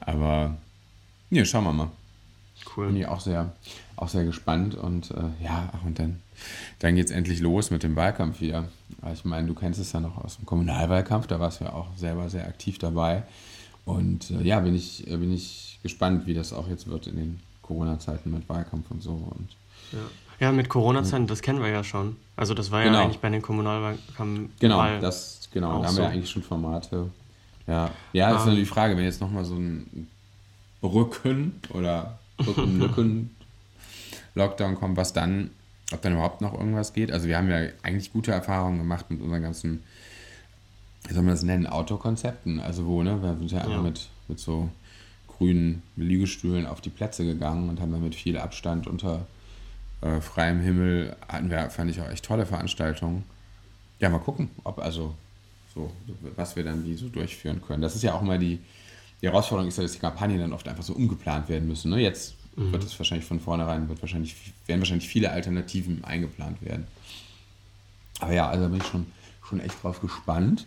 Aber 0.00 0.56
ja, 1.30 1.44
schauen 1.46 1.64
wir 1.64 1.72
mal. 1.72 1.90
Cool. 2.76 2.88
Bin 2.88 2.96
ich 2.96 3.06
auch 3.06 3.20
sehr, 3.20 3.52
auch 3.96 4.08
sehr 4.08 4.24
gespannt 4.24 4.74
und 4.74 5.10
äh, 5.12 5.44
ja, 5.44 5.70
ach, 5.72 5.84
und 5.84 5.98
dann, 5.98 6.20
dann 6.80 6.96
geht 6.96 7.06
es 7.06 7.10
endlich 7.10 7.40
los 7.40 7.70
mit 7.70 7.82
dem 7.82 7.96
Wahlkampf 7.96 8.40
wieder. 8.40 8.68
Ich 9.12 9.24
meine, 9.24 9.46
du 9.46 9.54
kennst 9.54 9.80
es 9.80 9.92
ja 9.92 10.00
noch 10.00 10.18
aus 10.18 10.36
dem 10.36 10.46
Kommunalwahlkampf, 10.46 11.26
da 11.26 11.40
warst 11.40 11.60
du 11.60 11.64
ja 11.64 11.72
auch 11.72 11.88
selber 11.96 12.28
sehr 12.28 12.46
aktiv 12.46 12.78
dabei. 12.78 13.22
Und 13.84 14.30
äh, 14.30 14.42
ja, 14.42 14.60
bin 14.60 14.74
ich, 14.74 15.04
bin 15.06 15.32
ich 15.32 15.78
gespannt, 15.82 16.26
wie 16.26 16.34
das 16.34 16.52
auch 16.52 16.68
jetzt 16.68 16.88
wird 16.88 17.06
in 17.06 17.16
den 17.16 17.40
Corona-Zeiten 17.62 18.30
mit 18.30 18.48
Wahlkampf 18.48 18.90
und 18.90 19.02
so. 19.02 19.12
Und, 19.12 19.48
ja. 19.92 20.46
ja 20.46 20.52
mit 20.52 20.68
Corona-Zeiten, 20.68 21.26
das 21.26 21.42
kennen 21.42 21.60
wir 21.60 21.68
ja 21.68 21.84
schon. 21.84 22.16
Also 22.36 22.54
das 22.54 22.70
war 22.70 22.80
ja 22.80 22.86
genau. 22.86 23.02
eigentlich 23.02 23.20
bei 23.20 23.28
den 23.28 23.42
Kommunalwahlkampf. 23.42 24.50
Genau, 24.58 25.00
das, 25.00 25.48
genau, 25.52 25.80
da 25.80 25.88
haben 25.88 25.96
so. 25.96 26.02
wir 26.02 26.08
eigentlich 26.08 26.30
schon 26.30 26.42
Formate 26.42 27.10
ja, 27.66 27.90
ja 28.12 28.30
das 28.30 28.34
um, 28.34 28.38
ist 28.38 28.46
natürlich 28.46 28.68
die 28.68 28.74
Frage, 28.74 28.96
wenn 28.96 29.02
jetzt 29.04 29.20
nochmal 29.20 29.44
so 29.44 29.56
ein 29.56 30.08
Brücken 30.80 31.60
oder 31.70 32.18
Brücken-Lücken-Lockdown 32.36 34.74
kommt, 34.76 34.96
was 34.96 35.12
dann, 35.12 35.50
ob 35.92 36.00
dann 36.02 36.14
überhaupt 36.14 36.40
noch 36.40 36.54
irgendwas 36.54 36.92
geht. 36.92 37.12
Also 37.12 37.28
wir 37.28 37.38
haben 37.38 37.48
ja 37.48 37.68
eigentlich 37.82 38.12
gute 38.12 38.32
Erfahrungen 38.32 38.78
gemacht 38.78 39.10
mit 39.10 39.20
unseren 39.20 39.42
ganzen, 39.42 39.84
wie 41.06 41.14
soll 41.14 41.22
man 41.22 41.34
das 41.34 41.42
nennen, 41.42 41.66
Autokonzepten. 41.66 42.60
Also 42.60 42.86
wo, 42.86 43.02
ne, 43.02 43.22
wir 43.22 43.36
sind 43.36 43.52
ja, 43.52 43.68
ja. 43.68 43.80
mit, 43.80 44.08
mit 44.28 44.38
so 44.38 44.70
grünen 45.26 45.82
Liegestühlen 45.96 46.66
auf 46.66 46.80
die 46.80 46.90
Plätze 46.90 47.24
gegangen 47.24 47.68
und 47.68 47.80
haben 47.80 47.92
dann 47.92 48.02
mit 48.02 48.14
viel 48.14 48.38
Abstand 48.38 48.86
unter 48.86 49.26
äh, 50.00 50.20
freiem 50.20 50.60
Himmel, 50.60 51.16
hatten 51.28 51.50
wir, 51.50 51.70
fand 51.70 51.90
ich 51.90 52.00
auch 52.00 52.10
echt 52.10 52.24
tolle 52.24 52.46
Veranstaltungen. 52.46 53.24
Ja, 54.00 54.10
mal 54.10 54.18
gucken, 54.18 54.50
ob 54.64 54.78
also 54.78 55.14
so, 55.74 55.90
was 56.36 56.56
wir 56.56 56.64
dann 56.64 56.84
wie 56.84 56.94
so 56.94 57.08
durchführen 57.08 57.60
können. 57.66 57.82
Das 57.82 57.94
ist 57.94 58.02
ja 58.02 58.14
auch 58.14 58.22
immer 58.22 58.38
die, 58.38 58.58
die 59.20 59.26
Herausforderung, 59.26 59.68
ist 59.68 59.76
ja, 59.76 59.82
dass 59.82 59.92
die 59.92 59.98
Kampagnen 59.98 60.38
dann 60.38 60.52
oft 60.52 60.66
einfach 60.68 60.82
so 60.82 60.94
umgeplant 60.94 61.48
werden 61.48 61.66
müssen. 61.68 61.90
Ne? 61.90 62.00
Jetzt 62.00 62.34
mhm. 62.56 62.72
wird 62.72 62.84
es 62.84 62.98
wahrscheinlich 62.98 63.26
von 63.26 63.40
vornherein, 63.40 63.88
wird 63.88 64.00
wahrscheinlich, 64.00 64.36
werden 64.66 64.80
wahrscheinlich 64.80 65.08
viele 65.08 65.30
Alternativen 65.30 66.04
eingeplant 66.04 66.62
werden. 66.62 66.86
Aber 68.20 68.32
ja, 68.32 68.48
also 68.48 68.64
da 68.64 68.68
bin 68.68 68.80
ich 68.80 68.86
schon, 68.86 69.06
schon 69.48 69.60
echt 69.60 69.82
drauf 69.82 70.00
gespannt. 70.00 70.66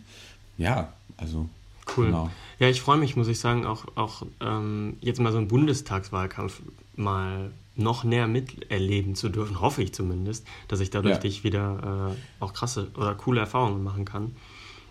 Ja, 0.58 0.94
also. 1.18 1.50
Cool. 1.96 2.08
Genau. 2.08 2.30
Ja, 2.60 2.68
ich 2.68 2.82
freue 2.82 2.98
mich, 2.98 3.16
muss 3.16 3.30
ich 3.30 3.40
sagen, 3.40 3.66
auch, 3.66 3.86
auch 3.96 4.24
ähm, 4.42 4.98
jetzt 5.00 5.22
mal 5.22 5.32
so 5.32 5.38
einen 5.38 5.48
Bundestagswahlkampf 5.48 6.62
mal 6.98 7.52
noch 7.78 8.04
näher 8.04 8.28
miterleben 8.28 9.16
zu 9.16 9.30
dürfen, 9.30 9.62
hoffe 9.62 9.84
ich 9.84 9.94
zumindest, 9.94 10.46
dass 10.68 10.80
ich 10.80 10.90
dadurch 10.90 11.16
ja. 11.16 11.20
dich 11.20 11.44
wieder 11.44 12.12
äh, 12.12 12.44
auch 12.44 12.54
krasse 12.54 12.90
oder 12.96 13.16
coole 13.16 13.40
Erfahrungen 13.40 13.84
machen 13.84 14.04
kann. 14.04 14.36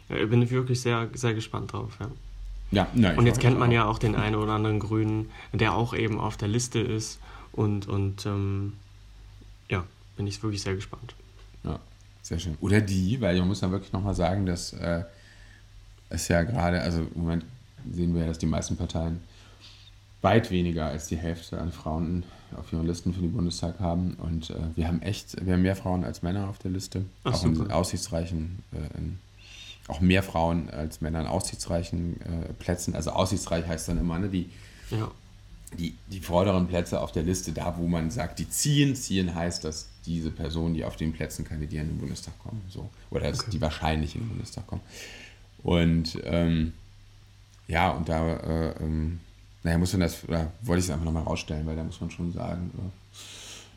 Ja, 0.08 0.24
bin 0.26 0.42
ich 0.42 0.50
wirklich 0.50 0.80
sehr, 0.80 1.08
sehr 1.14 1.34
gespannt 1.34 1.72
drauf. 1.72 1.96
Ja. 2.00 2.10
Ja, 2.72 2.88
na, 2.94 3.14
und 3.14 3.26
jetzt 3.26 3.40
kennt 3.40 3.58
man 3.58 3.68
auch. 3.70 3.74
ja 3.74 3.84
auch 3.84 3.98
den 3.98 4.16
einen 4.16 4.34
oder 4.34 4.52
anderen 4.52 4.80
Grünen, 4.80 5.30
der 5.52 5.74
auch 5.74 5.94
eben 5.94 6.18
auf 6.18 6.36
der 6.36 6.48
Liste 6.48 6.80
ist. 6.80 7.20
Und, 7.52 7.86
und 7.86 8.26
ähm, 8.26 8.72
ja, 9.68 9.84
bin 10.16 10.26
ich 10.26 10.42
wirklich 10.42 10.62
sehr 10.62 10.74
gespannt. 10.74 11.14
Ja, 11.62 11.78
sehr 12.22 12.38
schön. 12.38 12.56
Oder 12.60 12.80
die, 12.80 13.20
weil 13.20 13.38
man 13.38 13.48
muss 13.48 13.60
dann 13.60 13.70
wirklich 13.70 13.92
nochmal 13.92 14.14
sagen, 14.14 14.46
dass 14.46 14.72
äh, 14.72 15.04
es 16.08 16.28
ja 16.28 16.42
gerade, 16.42 16.80
also 16.82 17.06
im 17.14 17.22
Moment 17.22 17.44
sehen 17.90 18.14
wir 18.14 18.22
ja, 18.22 18.26
dass 18.26 18.38
die 18.38 18.46
meisten 18.46 18.76
Parteien 18.76 19.20
weit 20.22 20.50
weniger 20.50 20.86
als 20.86 21.06
die 21.06 21.16
Hälfte 21.16 21.60
an 21.60 21.70
Frauen 21.70 22.24
auf 22.56 22.72
ihren 22.72 22.86
Listen 22.86 23.14
für 23.14 23.20
den 23.20 23.32
Bundestag 23.32 23.78
haben. 23.78 24.14
Und 24.14 24.50
äh, 24.50 24.56
wir 24.74 24.88
haben 24.88 25.02
echt, 25.02 25.44
wir 25.44 25.52
haben 25.54 25.62
mehr 25.62 25.76
Frauen 25.76 26.04
als 26.04 26.22
Männer 26.22 26.48
auf 26.48 26.58
der 26.58 26.72
Liste, 26.72 27.04
Ach, 27.22 27.32
auch 27.32 27.36
super. 27.36 27.64
in 27.64 27.70
aussichtsreichen, 27.70 28.58
äh, 28.72 28.98
in 28.98 29.18
auch 29.88 30.01
mehr 30.01 30.22
Frauen 30.22 30.70
als 30.70 31.01
Männer 31.01 31.20
an 31.20 31.27
aussichtsreichen 31.27 32.20
äh, 32.20 32.53
Plätzen. 32.55 32.94
Also 32.94 33.11
aussichtsreich 33.11 33.66
heißt 33.66 33.88
dann 33.88 33.99
immer, 33.99 34.18
ne, 34.18 34.29
die, 34.29 34.51
ja. 34.90 35.11
die, 35.79 35.94
die 36.09 36.20
vorderen 36.20 36.66
Plätze 36.66 37.01
auf 37.01 37.12
der 37.12 37.22
Liste, 37.22 37.53
da 37.53 37.77
wo 37.79 37.87
man 37.87 38.11
sagt, 38.11 38.38
die 38.38 38.49
ziehen. 38.49 38.96
Ziehen 38.96 39.35
heißt, 39.35 39.64
dass 39.64 39.88
diese 40.05 40.31
Personen, 40.31 40.75
die 40.75 40.85
auf 40.85 40.96
den 40.96 41.12
Plätzen 41.12 41.44
kandidieren, 41.44 41.87
in 41.87 41.94
den 41.94 42.01
Bundestag 42.01 42.38
kommen. 42.40 42.62
So. 42.68 42.88
Oder 43.11 43.29
okay. 43.29 43.51
die 43.53 43.61
wahrscheinlich 43.61 44.14
in 44.14 44.22
den 44.22 44.29
Bundestag 44.31 44.66
kommen. 44.66 44.83
Und 45.62 46.18
ähm, 46.25 46.72
ja, 47.68 47.90
und 47.90 48.09
da, 48.09 48.37
äh, 48.37 48.75
ähm, 48.81 49.20
naja, 49.62 49.79
muss 49.79 49.92
man 49.92 50.01
das, 50.01 50.25
oder 50.25 50.53
wollte 50.62 50.81
ich 50.81 50.87
es 50.87 50.90
einfach 50.90 51.05
nochmal 51.05 51.25
rausstellen, 51.25 51.66
weil 51.66 51.77
da 51.77 51.83
muss 51.83 52.01
man 52.01 52.11
schon 52.11 52.33
sagen, 52.33 52.70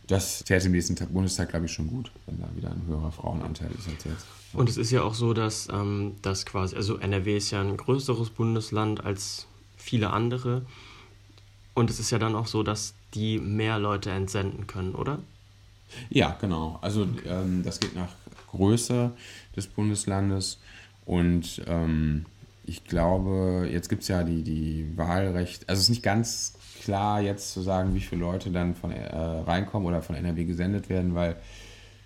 das 0.09 0.43
täte 0.43 0.65
im 0.65 0.71
nächsten 0.71 0.95
Bundestag, 1.13 1.49
glaube 1.49 1.67
ich, 1.67 1.71
schon 1.71 1.87
gut, 1.87 2.11
wenn 2.25 2.39
da 2.39 2.49
wieder 2.55 2.71
ein 2.71 2.83
höherer 2.87 3.11
Frauenanteil 3.11 3.69
ist 3.77 3.87
als 3.87 4.03
jetzt. 4.03 4.25
Und 4.53 4.67
es 4.67 4.77
ist 4.77 4.89
ja 4.89 5.03
auch 5.03 5.13
so, 5.13 5.33
dass 5.33 5.67
ähm, 5.71 6.15
das 6.23 6.45
quasi, 6.45 6.75
also 6.75 6.97
NRW 6.97 7.37
ist 7.37 7.51
ja 7.51 7.61
ein 7.61 7.77
größeres 7.77 8.31
Bundesland 8.31 9.03
als 9.05 9.45
viele 9.77 10.09
andere. 10.09 10.63
Und 11.75 11.91
es 11.91 11.99
ist 11.99 12.09
ja 12.09 12.17
dann 12.17 12.35
auch 12.35 12.47
so, 12.47 12.63
dass 12.63 12.95
die 13.13 13.37
mehr 13.37 13.77
Leute 13.77 14.09
entsenden 14.09 14.65
können, 14.65 14.95
oder? 14.95 15.19
Ja, 16.09 16.35
genau. 16.41 16.79
Also 16.81 17.03
okay. 17.03 17.27
ähm, 17.27 17.61
das 17.63 17.79
geht 17.79 17.95
nach 17.95 18.09
Größe 18.47 19.11
des 19.55 19.67
Bundeslandes. 19.67 20.57
Und 21.05 21.61
ähm, 21.67 22.25
ich 22.65 22.83
glaube, 22.83 23.69
jetzt 23.71 23.89
gibt 23.89 24.01
es 24.01 24.07
ja 24.07 24.23
die, 24.23 24.41
die 24.43 24.91
Wahlrecht, 24.95 25.69
also 25.69 25.79
es 25.79 25.85
ist 25.85 25.89
nicht 25.89 26.03
ganz 26.03 26.53
klar 26.81 27.21
jetzt 27.21 27.53
zu 27.53 27.61
sagen, 27.61 27.93
wie 27.95 27.99
viele 27.99 28.21
Leute 28.21 28.51
dann 28.51 28.75
von 28.75 28.91
äh, 28.91 29.15
reinkommen 29.15 29.87
oder 29.87 30.01
von 30.01 30.15
NRW 30.15 30.45
gesendet 30.45 30.89
werden, 30.89 31.15
weil 31.15 31.35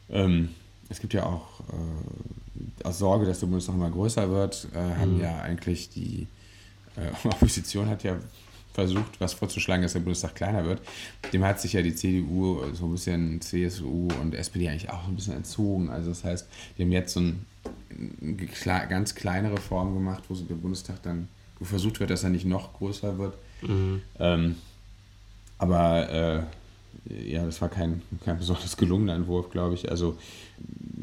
ähm, 0.09 0.49
es 0.89 0.99
gibt 0.99 1.13
ja 1.13 1.25
auch 1.25 1.62
äh, 1.62 2.83
aus 2.83 2.99
Sorge, 2.99 3.25
dass 3.25 3.39
der 3.39 3.47
Bundestag 3.47 3.75
immer 3.75 3.89
größer 3.89 4.29
wird, 4.29 4.67
äh, 4.73 4.99
haben 4.99 5.15
mhm. 5.15 5.21
ja 5.21 5.41
eigentlich 5.41 5.89
die 5.89 6.27
äh, 6.95 7.27
Opposition 7.27 7.89
hat 7.89 8.03
ja 8.03 8.17
versucht, 8.73 9.19
was 9.19 9.33
vorzuschlagen, 9.33 9.83
dass 9.83 9.93
der 9.93 9.99
Bundestag 9.99 10.36
kleiner 10.36 10.65
wird. 10.65 10.81
Dem 11.31 11.43
hat 11.43 11.62
sich 11.62 11.73
ja 11.73 11.81
die 11.81 11.93
CDU, 11.93 12.59
so 12.73 12.86
ein 12.86 12.91
bisschen 12.91 13.39
CSU 13.39 14.07
und 14.19 14.33
SPD 14.33 14.67
eigentlich 14.67 14.89
auch 14.89 15.07
ein 15.07 15.15
bisschen 15.15 15.36
entzogen. 15.36 15.89
Also 15.89 16.09
das 16.09 16.23
heißt, 16.23 16.47
die 16.77 16.83
haben 16.83 16.91
jetzt 16.91 17.13
so 17.13 17.19
ein, 17.19 17.45
eine 18.21 18.88
ganz 18.88 19.13
kleine 19.13 19.51
Reform 19.51 19.93
gemacht, 19.93 20.23
wo 20.27 20.33
der 20.33 20.55
Bundestag 20.55 21.03
dann 21.03 21.27
wo 21.59 21.65
versucht 21.65 21.99
wird, 21.99 22.09
dass 22.09 22.23
er 22.23 22.29
nicht 22.29 22.45
noch 22.45 22.73
größer 22.73 23.17
wird. 23.17 23.36
Mhm. 23.67 24.02
Ähm, 24.19 24.56
aber 25.58 26.10
äh, 26.10 26.43
ja, 27.32 27.45
das 27.45 27.62
war 27.62 27.69
kein, 27.69 28.02
kein 28.23 28.38
besonders 28.38 28.78
gelungener 28.78 29.15
Entwurf, 29.15 29.49
glaube 29.49 29.76
ich. 29.76 29.89
Also 29.89 30.17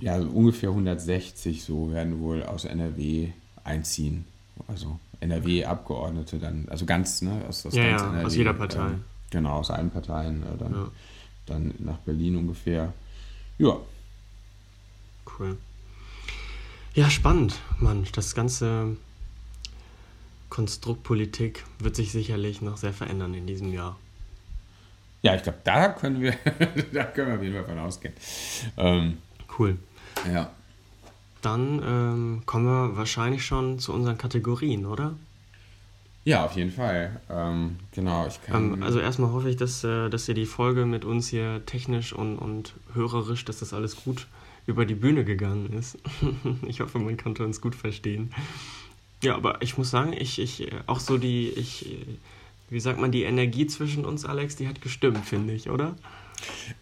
ja, 0.00 0.18
ungefähr 0.18 0.70
160 0.70 1.62
so 1.62 1.92
werden 1.92 2.20
wohl 2.20 2.42
aus 2.42 2.64
NRW 2.64 3.28
einziehen. 3.64 4.24
Also 4.68 4.98
NRW-Abgeordnete 5.20 6.38
dann, 6.38 6.66
also 6.70 6.86
ganz, 6.86 7.22
ne, 7.22 7.42
aus, 7.48 7.66
aus, 7.66 7.74
ja, 7.74 7.90
ganz 7.90 8.02
ja, 8.02 8.08
NRW, 8.08 8.24
aus 8.24 8.36
jeder 8.36 8.54
Partei. 8.54 8.88
Äh, 8.88 8.98
genau, 9.30 9.58
aus 9.58 9.70
allen 9.70 9.90
Parteien 9.90 10.42
äh, 10.42 10.58
dann, 10.58 10.72
ja. 10.72 10.90
dann 11.46 11.74
nach 11.78 11.98
Berlin 11.98 12.36
ungefähr. 12.36 12.92
Ja. 13.58 13.76
Cool. 15.38 15.58
Ja, 16.94 17.08
spannend, 17.10 17.60
Mann. 17.78 18.06
Das 18.14 18.34
ganze 18.34 18.96
Konstrukt 20.50 21.02
Politik 21.04 21.64
wird 21.78 21.96
sich 21.96 22.12
sicherlich 22.12 22.60
noch 22.60 22.76
sehr 22.76 22.92
verändern 22.92 23.34
in 23.34 23.46
diesem 23.46 23.72
Jahr. 23.72 23.96
Ja, 25.22 25.34
ich 25.34 25.42
glaube, 25.42 25.58
da 25.64 25.88
können 25.90 26.20
wir, 26.20 26.34
da 26.92 27.04
können 27.04 27.28
wir 27.28 27.34
auf 27.36 27.42
jeden 27.42 27.54
Fall 27.54 27.64
von 27.64 27.78
ausgehen. 27.78 28.14
Ähm, 28.76 29.18
cool. 29.58 29.78
Ja. 30.30 30.50
Dann 31.42 31.82
ähm, 31.82 32.42
kommen 32.46 32.66
wir 32.66 32.96
wahrscheinlich 32.96 33.44
schon 33.44 33.78
zu 33.78 33.92
unseren 33.92 34.18
Kategorien, 34.18 34.86
oder? 34.86 35.14
Ja, 36.24 36.44
auf 36.44 36.52
jeden 36.52 36.70
Fall. 36.70 37.20
Ähm, 37.30 37.76
genau, 37.92 38.26
ich 38.26 38.42
kann. 38.42 38.74
Ähm, 38.74 38.82
also 38.82 39.00
erstmal 39.00 39.32
hoffe 39.32 39.48
ich, 39.48 39.56
dass, 39.56 39.84
äh, 39.84 40.10
dass 40.10 40.28
ihr 40.28 40.34
die 40.34 40.46
Folge 40.46 40.84
mit 40.84 41.04
uns 41.04 41.28
hier 41.28 41.64
technisch 41.64 42.12
und, 42.12 42.36
und 42.36 42.74
hörerisch, 42.92 43.44
dass 43.44 43.60
das 43.60 43.72
alles 43.72 44.04
gut 44.04 44.26
über 44.66 44.84
die 44.84 44.94
Bühne 44.94 45.24
gegangen 45.24 45.72
ist. 45.72 45.98
ich 46.66 46.80
hoffe, 46.80 46.98
man 46.98 47.16
konnte 47.16 47.44
uns 47.44 47.60
gut 47.60 47.74
verstehen. 47.74 48.32
Ja, 49.22 49.36
aber 49.36 49.60
ich 49.60 49.76
muss 49.76 49.90
sagen, 49.90 50.12
ich, 50.12 50.38
ich 50.38 50.68
auch 50.86 51.00
so 51.00 51.18
die, 51.18 51.48
ich, 51.50 51.96
wie 52.70 52.80
sagt 52.80 53.00
man, 53.00 53.12
die 53.12 53.24
Energie 53.24 53.66
zwischen 53.66 54.04
uns, 54.04 54.24
Alex, 54.24 54.56
die 54.56 54.68
hat 54.68 54.80
gestimmt, 54.80 55.24
finde 55.24 55.54
ich, 55.54 55.68
oder? 55.68 55.94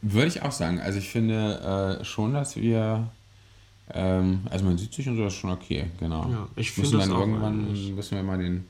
Würde 0.03 0.29
ich 0.29 0.42
auch 0.42 0.53
sagen. 0.53 0.81
Also 0.81 0.98
ich 0.98 1.09
finde 1.09 1.98
äh, 2.01 2.05
schon, 2.05 2.35
dass 2.35 2.57
wir 2.57 3.11
ähm, 3.94 4.40
also 4.51 4.64
man 4.64 4.77
sieht 4.77 4.92
sich 4.92 5.09
und 5.09 5.16
so, 5.16 5.24
das 5.24 5.35
ist 5.35 5.40
schon 5.40 5.51
okay, 5.51 5.87
genau. 5.98 6.29
Ja, 6.31 6.48
ich 6.57 6.72
finde 6.72 6.90
das 6.90 7.09
dann 7.09 7.18
irgendwann 7.18 7.94
müssen 7.94 8.16
wir 8.16 8.22
mal 8.22 8.38
den 8.38 8.66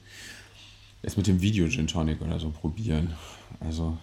es 1.02 1.16
mit 1.16 1.26
dem 1.26 1.40
Video 1.40 1.68
Gin 1.68 1.86
Tonic 1.86 2.20
oder 2.20 2.38
so 2.38 2.50
probieren. 2.50 3.14
Also 3.60 3.96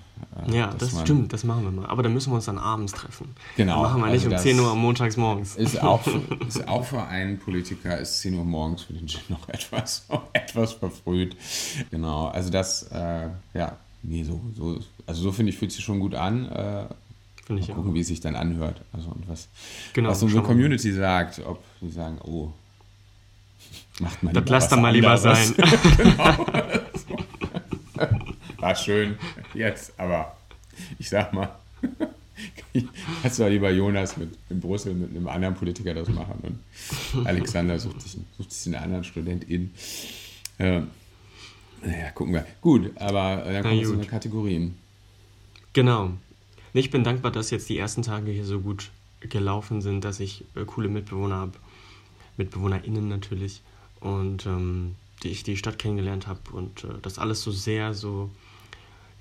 äh, 0.47 0.57
ja, 0.57 0.73
das 0.77 0.99
stimmt, 1.01 1.33
das 1.33 1.43
machen 1.43 1.63
wir 1.63 1.71
mal. 1.71 1.85
Aber 1.87 2.03
dann 2.03 2.13
müssen 2.13 2.31
wir 2.31 2.35
uns 2.35 2.45
dann 2.45 2.57
abends 2.57 2.93
treffen. 2.93 3.35
Genau. 3.57 3.83
Das 3.83 3.91
machen 3.91 4.01
wir 4.03 4.11
nicht 4.11 4.25
also 4.25 4.35
um 4.35 4.41
10 4.41 4.59
Uhr 4.59 4.75
montags 4.75 5.17
morgens. 5.17 5.55
Ist 5.55 5.81
auch, 5.81 6.01
für, 6.01 6.21
ist 6.47 6.67
auch 6.67 6.83
für 6.83 7.03
einen 7.03 7.39
Politiker 7.39 7.97
ist 7.97 8.19
10 8.19 8.35
Uhr 8.35 8.45
morgens 8.45 8.83
für 8.83 8.93
den 8.93 9.07
Gin 9.07 9.21
noch 9.29 9.47
etwas, 9.49 10.05
etwas 10.33 10.73
verfrüht. 10.73 11.35
Genau. 11.91 12.27
Also 12.27 12.49
das, 12.49 12.83
äh, 12.91 13.29
ja, 13.53 13.77
nee, 14.03 14.23
so, 14.23 14.41
so, 14.55 14.79
also 15.05 15.21
so 15.21 15.31
finde 15.31 15.51
ich, 15.51 15.57
fühlt 15.57 15.71
sich 15.71 15.83
schon 15.83 15.99
gut 15.99 16.15
an. 16.15 16.49
Äh, 16.51 16.85
Finde 17.45 17.61
ich 17.61 17.67
Mal 17.67 17.75
gucken, 17.75 17.91
auch. 17.91 17.93
wie 17.93 17.99
es 17.99 18.07
sich 18.07 18.21
dann 18.21 18.35
anhört. 18.35 18.81
Also 18.91 19.09
und 19.09 19.27
was, 19.29 19.47
genau, 19.93 20.09
was 20.09 20.23
unsere 20.23 20.41
Community 20.41 20.91
sagt, 20.91 21.41
ob 21.45 21.63
sie 21.79 21.91
sagen, 21.91 22.17
oh, 22.23 22.51
macht 23.99 24.23
mal 24.23 24.33
Das 24.33 24.49
lasst 24.49 24.71
dann 24.71 24.81
mal 24.81 24.93
lieber 24.93 25.15
sein. 25.17 25.53
genau. 25.97 26.45
War 28.65 28.75
schön 28.75 29.15
jetzt, 29.53 29.93
aber 29.99 30.35
ich 30.97 31.07
sag 31.07 31.33
mal, 31.33 31.53
kannst 33.21 33.37
du 33.37 33.47
lieber 33.47 33.69
Jonas 33.69 34.17
mit, 34.17 34.35
in 34.49 34.59
Brüssel 34.59 34.95
mit 34.95 35.11
einem 35.11 35.27
anderen 35.27 35.53
Politiker 35.53 35.93
das 35.93 36.09
machen 36.09 36.59
und 37.13 37.27
Alexander 37.27 37.77
sucht 37.77 38.01
sich, 38.01 38.17
sucht 38.35 38.51
sich 38.51 38.73
einen 38.73 38.83
anderen 38.83 39.03
Studentin. 39.03 39.71
Ähm, 40.57 40.87
naja, 41.83 42.09
gucken 42.09 42.33
wir. 42.33 42.47
Gut, 42.59 42.91
aber 42.95 43.43
dann 43.45 43.61
kommen 43.61 43.79
wir 43.79 43.85
zu 43.85 43.97
den 43.97 44.07
Kategorien. 44.07 44.75
Genau. 45.73 46.13
Ich 46.73 46.89
bin 46.89 47.03
dankbar, 47.03 47.31
dass 47.31 47.51
jetzt 47.51 47.69
die 47.69 47.77
ersten 47.77 48.01
Tage 48.01 48.31
hier 48.31 48.45
so 48.45 48.61
gut 48.61 48.89
gelaufen 49.19 49.83
sind, 49.83 50.03
dass 50.03 50.19
ich 50.19 50.43
äh, 50.55 50.65
coole 50.65 50.89
Mitbewohner 50.89 51.35
habe, 51.35 51.53
MitbewohnerInnen 52.37 53.07
natürlich, 53.09 53.61
und 53.99 54.47
ähm, 54.47 54.95
die 55.21 55.29
ich 55.29 55.43
die 55.43 55.55
Stadt 55.55 55.77
kennengelernt 55.77 56.25
habe 56.25 56.39
und 56.51 56.83
äh, 56.83 56.87
das 57.03 57.19
alles 57.19 57.43
so 57.43 57.51
sehr 57.51 57.93
so 57.93 58.31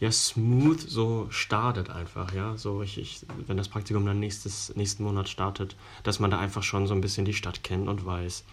ja 0.00 0.10
smooth 0.10 0.80
so 0.80 1.26
startet 1.30 1.90
einfach, 1.90 2.34
ja, 2.34 2.56
so 2.56 2.82
ich, 2.82 2.98
ich 2.98 3.20
wenn 3.46 3.56
das 3.56 3.68
Praktikum 3.68 4.04
dann 4.04 4.20
nächstes 4.20 4.74
nächsten 4.76 5.04
Monat 5.04 5.28
startet, 5.28 5.76
dass 6.02 6.20
man 6.20 6.30
da 6.30 6.38
einfach 6.38 6.62
schon 6.62 6.86
so 6.86 6.94
ein 6.94 7.00
bisschen 7.00 7.24
die 7.24 7.34
Stadt 7.34 7.62
kennt 7.62 7.88
und 7.88 8.04
weiß, 8.04 8.44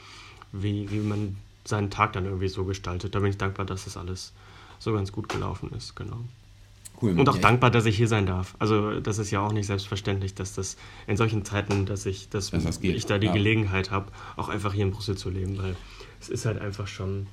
wie, 0.52 0.90
wie 0.92 1.00
man 1.00 1.38
seinen 1.66 1.90
Tag 1.90 2.14
dann 2.14 2.26
irgendwie 2.26 2.48
so 2.48 2.66
gestaltet. 2.66 3.16
Da 3.16 3.20
bin 3.20 3.30
ich 3.30 3.38
dankbar, 3.38 3.66
dass 3.66 3.86
das 3.86 3.98
alles 3.98 4.34
so 4.80 4.94
ganz 4.94 5.12
gut 5.12 5.30
gelaufen 5.30 5.72
ist, 5.76 5.96
genau. 5.96 6.18
Cool, 7.02 7.20
und 7.20 7.28
auch 7.30 7.36
echt. 7.36 7.44
dankbar, 7.44 7.72
dass 7.72 7.86
ich 7.86 7.98
hier 7.98 8.08
sein 8.08 8.26
darf. 8.28 8.56
Also 8.60 9.00
das 9.00 9.18
ist 9.18 9.32
ja 9.32 9.40
auch 9.40 9.54
nicht 9.54 9.66
selbstverständlich, 9.66 10.36
dass 10.36 10.54
das 10.54 10.78
in 11.08 11.18
solchen 11.18 11.44
Zeiten, 11.46 11.86
dass 11.86 12.06
ich, 12.06 12.30
dass, 12.30 12.52
dass 12.52 12.64
das 12.64 12.80
ich 12.82 13.06
da 13.08 13.18
die 13.18 13.28
ja. 13.28 13.34
Gelegenheit 13.34 13.90
habe, 13.90 14.12
auch 14.38 14.50
einfach 14.50 14.74
hier 14.74 14.84
in 14.84 14.92
Brüssel 14.92 15.18
zu 15.18 15.30
leben, 15.30 15.58
weil 15.58 15.76
es 16.20 16.30
ist 16.30 16.46
halt 16.46 16.60
einfach 16.60 16.88
schon, 16.88 17.28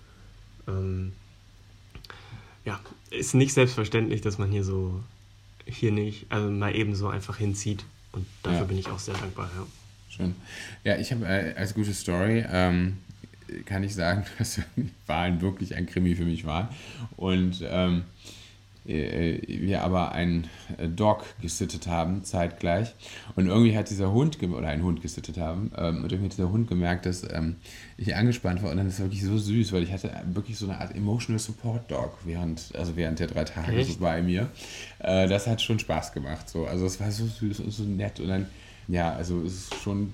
ähm, 0.67 1.13
ja, 2.69 2.79
ist 3.11 3.35
nicht 3.35 3.55
selbstverständlich, 3.55 4.21
dass 4.21 4.37
man 4.37 4.51
hier 4.51 4.63
so, 4.63 5.03
hier 5.65 5.91
nicht, 5.91 6.27
also 6.29 6.51
mal 6.51 6.77
eben 6.77 6.95
so 6.95 7.09
einfach 7.09 7.39
hinzieht. 7.39 7.85
Und 8.13 8.27
dafür 8.43 8.61
ja. 8.61 8.65
bin 8.65 8.79
ich 8.79 8.89
auch 8.89 8.99
sehr 8.99 9.15
dankbar, 9.15 9.51
ja. 9.57 9.67
Schön. 10.11 10.35
Ja, 10.85 10.97
ich 10.97 11.11
habe 11.13 11.25
äh, 11.25 11.55
als 11.57 11.73
gute 11.73 11.95
Story, 11.95 12.45
ähm, 12.51 12.99
kann 13.65 13.83
ich 13.85 13.95
sagen, 13.95 14.25
dass 14.39 14.61
Wahlen 15.07 15.41
wirklich 15.41 15.77
ein 15.77 15.87
Krimi 15.87 16.15
für 16.15 16.25
mich 16.25 16.45
waren. 16.45 16.69
Und 17.17 17.65
ähm, 17.67 17.99
äh, 17.99 18.29
wir 18.89 19.83
aber 19.83 20.13
einen 20.13 20.49
äh, 20.79 20.89
Dog 20.89 21.25
gesittet 21.43 21.87
haben, 21.87 22.25
zeitgleich. 22.25 22.95
Und 23.37 23.47
irgendwie 23.47 23.77
hat 23.77 23.91
dieser 23.91 24.13
Hund, 24.13 24.43
oder 24.43 24.69
einen 24.69 24.83
Hund 24.83 25.03
gesittet 25.03 25.37
haben, 25.37 25.71
ähm, 25.77 26.05
und 26.05 26.11
irgendwie 26.11 26.31
hat 26.31 26.33
dieser 26.33 26.51
Hund 26.51 26.69
gemerkt, 26.69 27.07
dass 27.07 27.23
ähm, 27.31 27.57
ich 27.97 28.17
angespannt 28.17 28.63
war. 28.63 28.71
Und 28.71 28.79
dann 28.79 28.87
ist 28.87 28.95
es 28.95 29.01
wirklich 29.01 29.23
so 29.23 29.37
süß, 29.37 29.73
weil 29.73 29.83
ich 29.83 29.93
hatte 29.93 30.11
wirklich 30.33 30.59
so 30.59 30.67
eine 30.69 30.81
Art 30.81 30.95
Emotional 30.95 31.39
Support 31.39 31.91
Dog 31.91 32.19
während, 32.25 32.75
also 32.75 32.97
während 32.97 33.19
der 33.19 33.27
drei 33.27 33.45
Tage 33.45 33.85
so 33.85 33.99
bei 33.99 34.23
mir. 34.23 34.49
Äh, 35.01 35.29
das 35.29 35.47
hat 35.47 35.61
schon 35.61 35.79
Spaß 35.79 36.13
gemacht. 36.13 36.49
So. 36.49 36.67
Also 36.67 36.87
es 36.87 36.99
war 36.99 37.11
so 37.11 37.27
süß 37.27 37.61
und 37.61 37.71
so 37.71 37.83
nett. 37.85 38.21
Und 38.21 38.29
dann, 38.29 38.47
ja, 38.89 39.13
also 39.13 39.43
es 39.43 39.53
ist 39.53 39.75
schon 39.83 40.13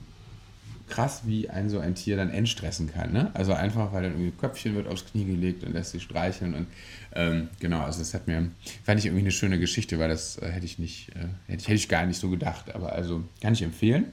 krass, 0.88 1.23
wie 1.25 1.49
ein 1.49 1.70
so 1.70 1.79
ein 1.79 1.94
Tier 1.94 2.16
dann 2.16 2.31
entstressen 2.31 2.92
kann. 2.92 3.12
Ne? 3.12 3.31
Also 3.35 3.53
einfach, 3.53 3.92
weil 3.92 4.03
dann 4.03 4.12
irgendwie 4.12 4.33
Köpfchen 4.33 4.75
wird 4.75 4.87
aufs 4.87 5.07
Knie 5.07 5.25
gelegt 5.25 5.64
und 5.64 5.73
lässt 5.73 5.92
sich 5.92 6.03
streicheln. 6.03 6.55
Und 6.55 6.66
ähm, 7.14 7.49
genau, 7.61 7.81
also 7.81 7.99
das 8.01 8.14
hat 8.14 8.27
mir, 8.27 8.51
fand 8.85 8.99
ich 8.99 9.07
irgendwie 9.07 9.23
eine 9.23 9.31
schöne 9.31 9.59
Geschichte, 9.59 9.99
weil 9.99 10.09
das 10.09 10.37
äh, 10.38 10.51
hätte 10.51 10.66
ich 10.66 10.79
nicht, 10.79 11.11
äh, 11.11 11.29
hätte, 11.47 11.62
ich, 11.62 11.68
hätte 11.68 11.75
ich 11.75 11.88
gar 11.88 12.07
nicht 12.07 12.18
so 12.18 12.31
gedacht. 12.31 12.75
Aber 12.75 12.92
also 12.92 13.25
kann 13.40 13.55
ich 13.55 13.62
empfehlen. 13.62 14.07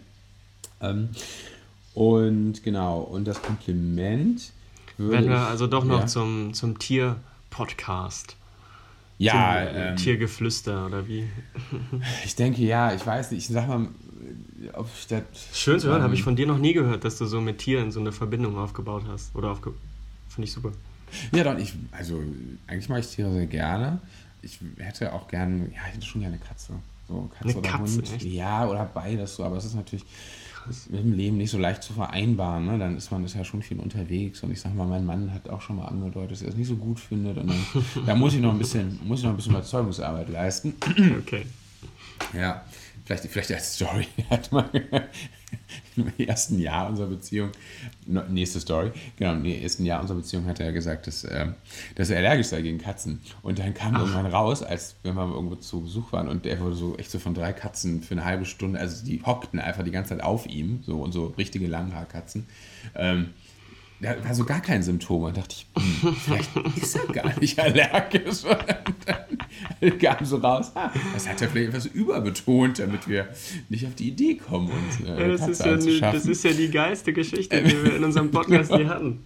Ähm, 0.81 1.09
und 1.93 2.63
genau, 2.63 2.99
und 2.99 3.25
das 3.25 3.41
Kompliment. 3.41 4.51
Werden 4.97 5.29
wir 5.29 5.39
also 5.39 5.67
doch 5.67 5.83
noch 5.83 6.01
ja. 6.01 6.07
zum, 6.07 6.53
zum 6.53 6.79
Tier-Podcast. 6.79 8.35
Ja, 9.17 9.61
ähm, 9.61 9.97
Tiergeflüster 9.97 10.87
oder 10.87 11.07
wie? 11.07 11.27
Ich 12.25 12.35
denke 12.35 12.63
ja, 12.63 12.93
ich 12.93 13.05
weiß 13.05 13.31
nicht, 13.31 13.47
ich 13.47 13.53
sag 13.53 13.67
mal, 13.67 13.87
ich 14.63 15.07
das. 15.07 15.23
Schön 15.53 15.79
zu 15.79 15.87
hören, 15.87 15.97
ähm, 15.97 16.03
habe 16.03 16.13
ich 16.13 16.23
von 16.23 16.35
dir 16.35 16.47
noch 16.47 16.57
nie 16.57 16.73
gehört, 16.73 17.03
dass 17.03 17.17
du 17.17 17.25
so 17.25 17.41
mit 17.41 17.59
Tieren 17.59 17.91
so 17.91 17.99
eine 17.99 18.11
Verbindung 18.11 18.57
aufgebaut 18.57 19.03
hast. 19.07 19.35
Oder 19.35 19.51
aufge 19.51 19.73
Finde 20.29 20.47
ich 20.47 20.53
super. 20.53 20.71
Ja, 21.33 21.43
dann, 21.43 21.59
ich, 21.59 21.73
also 21.91 22.21
eigentlich 22.67 22.87
mache 22.87 23.01
ich 23.01 23.07
Tiere 23.07 23.33
sehr 23.33 23.47
gerne. 23.47 23.99
Ich 24.41 24.59
hätte 24.77 25.13
auch 25.13 25.27
gerne, 25.27 25.65
ja, 25.73 25.81
ich 25.89 25.95
hätte 25.95 26.05
schon 26.05 26.21
gerne 26.21 26.35
eine 26.35 26.43
Katze. 26.43 26.73
So, 27.07 27.29
Katze 27.33 27.49
eine 27.49 27.57
oder 27.57 27.69
Katze, 27.69 27.95
Hund. 27.97 28.13
Echt? 28.13 28.23
Ja, 28.23 28.67
oder 28.67 28.85
beides 28.85 29.35
so, 29.35 29.43
aber 29.43 29.57
es 29.57 29.65
ist 29.65 29.75
natürlich 29.75 30.05
mit 30.89 31.03
dem 31.03 31.13
Leben 31.13 31.37
nicht 31.37 31.51
so 31.51 31.57
leicht 31.57 31.83
zu 31.83 31.93
vereinbaren. 31.93 32.65
Ne? 32.65 32.77
Dann 32.77 32.95
ist 32.95 33.11
man 33.11 33.25
ist 33.25 33.35
ja 33.35 33.43
schon 33.43 33.61
viel 33.61 33.79
unterwegs 33.79 34.41
und 34.43 34.51
ich 34.51 34.61
sag 34.61 34.73
mal, 34.73 34.87
mein 34.87 35.05
Mann 35.05 35.33
hat 35.33 35.49
auch 35.49 35.61
schon 35.61 35.77
mal 35.77 35.85
angedeutet, 35.85 36.31
dass 36.31 36.41
er 36.41 36.49
es 36.49 36.55
nicht 36.55 36.67
so 36.67 36.75
gut 36.75 36.99
findet 36.99 37.37
und 37.37 37.49
dann 37.49 37.65
da 38.05 38.15
muss 38.15 38.33
ich 38.33 38.41
noch 38.41 38.51
ein 38.51 38.59
bisschen, 38.59 38.99
muss 39.03 39.19
ich 39.19 39.25
noch 39.25 39.31
ein 39.31 39.37
bisschen 39.37 39.53
Überzeugungsarbeit 39.53 40.29
leisten. 40.29 40.73
Okay. 41.19 41.45
Ja, 42.33 42.63
vielleicht, 43.05 43.25
vielleicht 43.25 43.51
als 43.51 43.75
Story 43.75 44.07
hat 44.29 44.51
man 44.51 44.69
im 45.95 46.11
ersten 46.17 46.59
Jahr 46.59 46.89
unserer 46.89 47.07
Beziehung, 47.07 47.51
nächste 48.29 48.59
Story, 48.59 48.91
genau, 49.17 49.33
im 49.33 49.45
ersten 49.45 49.85
Jahr 49.85 50.01
unserer 50.01 50.17
Beziehung 50.17 50.45
hat 50.45 50.59
er 50.59 50.71
gesagt, 50.71 51.07
dass, 51.07 51.23
äh, 51.23 51.47
dass 51.95 52.09
er 52.09 52.17
allergisch 52.17 52.47
sei 52.47 52.61
gegen 52.61 52.77
Katzen. 52.77 53.21
Und 53.41 53.59
dann 53.59 53.73
kam 53.73 53.95
Ach. 53.95 54.01
irgendwann 54.01 54.25
raus, 54.27 54.63
als 54.63 54.95
wenn 55.03 55.15
wir 55.15 55.29
irgendwo 55.29 55.55
zu 55.55 55.81
Besuch 55.81 56.11
waren 56.11 56.27
und 56.27 56.45
er 56.45 56.59
wurde 56.59 56.75
so 56.75 56.97
echt 56.97 57.11
so 57.11 57.19
von 57.19 57.33
drei 57.33 57.53
Katzen 57.53 58.01
für 58.01 58.13
eine 58.13 58.25
halbe 58.25 58.45
Stunde, 58.45 58.79
also 58.79 59.05
die 59.05 59.21
hockten 59.23 59.59
einfach 59.59 59.83
die 59.83 59.91
ganze 59.91 60.15
Zeit 60.15 60.23
auf 60.23 60.45
ihm, 60.45 60.81
so 60.83 61.01
und 61.01 61.11
so 61.11 61.27
richtige 61.37 61.67
Langhaarkatzen. 61.67 62.47
Ähm, 62.95 63.29
der 64.01 64.23
war 64.23 64.33
so 64.33 64.43
gar 64.43 64.61
kein 64.61 64.81
Symptom. 64.81 65.23
Und 65.23 65.37
dachte 65.37 65.55
ich, 65.55 65.67
hm, 65.75 66.15
vielleicht 66.15 66.55
ist 66.77 66.95
er 66.95 67.05
gar 67.13 67.39
nicht 67.39 67.59
allergisch. 67.59 68.43
Und 68.43 68.63
dann 69.81 69.99
kam 69.99 70.25
so 70.25 70.37
raus, 70.37 70.71
ah, 70.75 70.91
das 71.13 71.27
hat 71.27 71.41
er 71.41 71.49
vielleicht 71.49 71.69
etwas 71.69 71.85
überbetont, 71.87 72.79
damit 72.79 73.07
wir 73.07 73.27
nicht 73.69 73.85
auf 73.85 73.95
die 73.95 74.09
Idee 74.09 74.35
kommen, 74.35 74.69
uns 74.71 75.07
äh, 75.07 75.21
ja, 75.21 75.27
das, 75.27 75.47
ist 75.47 75.65
ja 75.65 75.77
die, 75.77 75.99
das 75.99 76.25
ist 76.25 76.43
ja 76.43 76.51
die 76.51 76.69
geilste 76.69 77.13
Geschichte, 77.13 77.61
die 77.61 77.83
wir 77.83 77.95
in 77.95 78.03
unserem 78.03 78.31
Podcast 78.31 78.73
hier 78.73 78.89
hatten. 78.89 79.19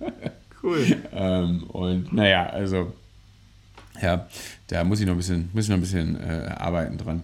Cool. 0.61 0.97
Ähm, 1.13 1.63
und 1.69 2.11
naja, 2.11 2.47
also 2.47 2.93
ja, 4.01 4.27
da 4.67 4.83
muss 4.83 4.99
ich 4.99 5.05
noch 5.05 5.13
ein 5.13 5.17
bisschen, 5.17 5.49
muss 5.53 5.65
ich 5.65 5.69
noch 5.69 5.77
ein 5.77 5.81
bisschen 5.81 6.19
äh, 6.19 6.53
arbeiten 6.57 6.97
dran. 6.97 7.23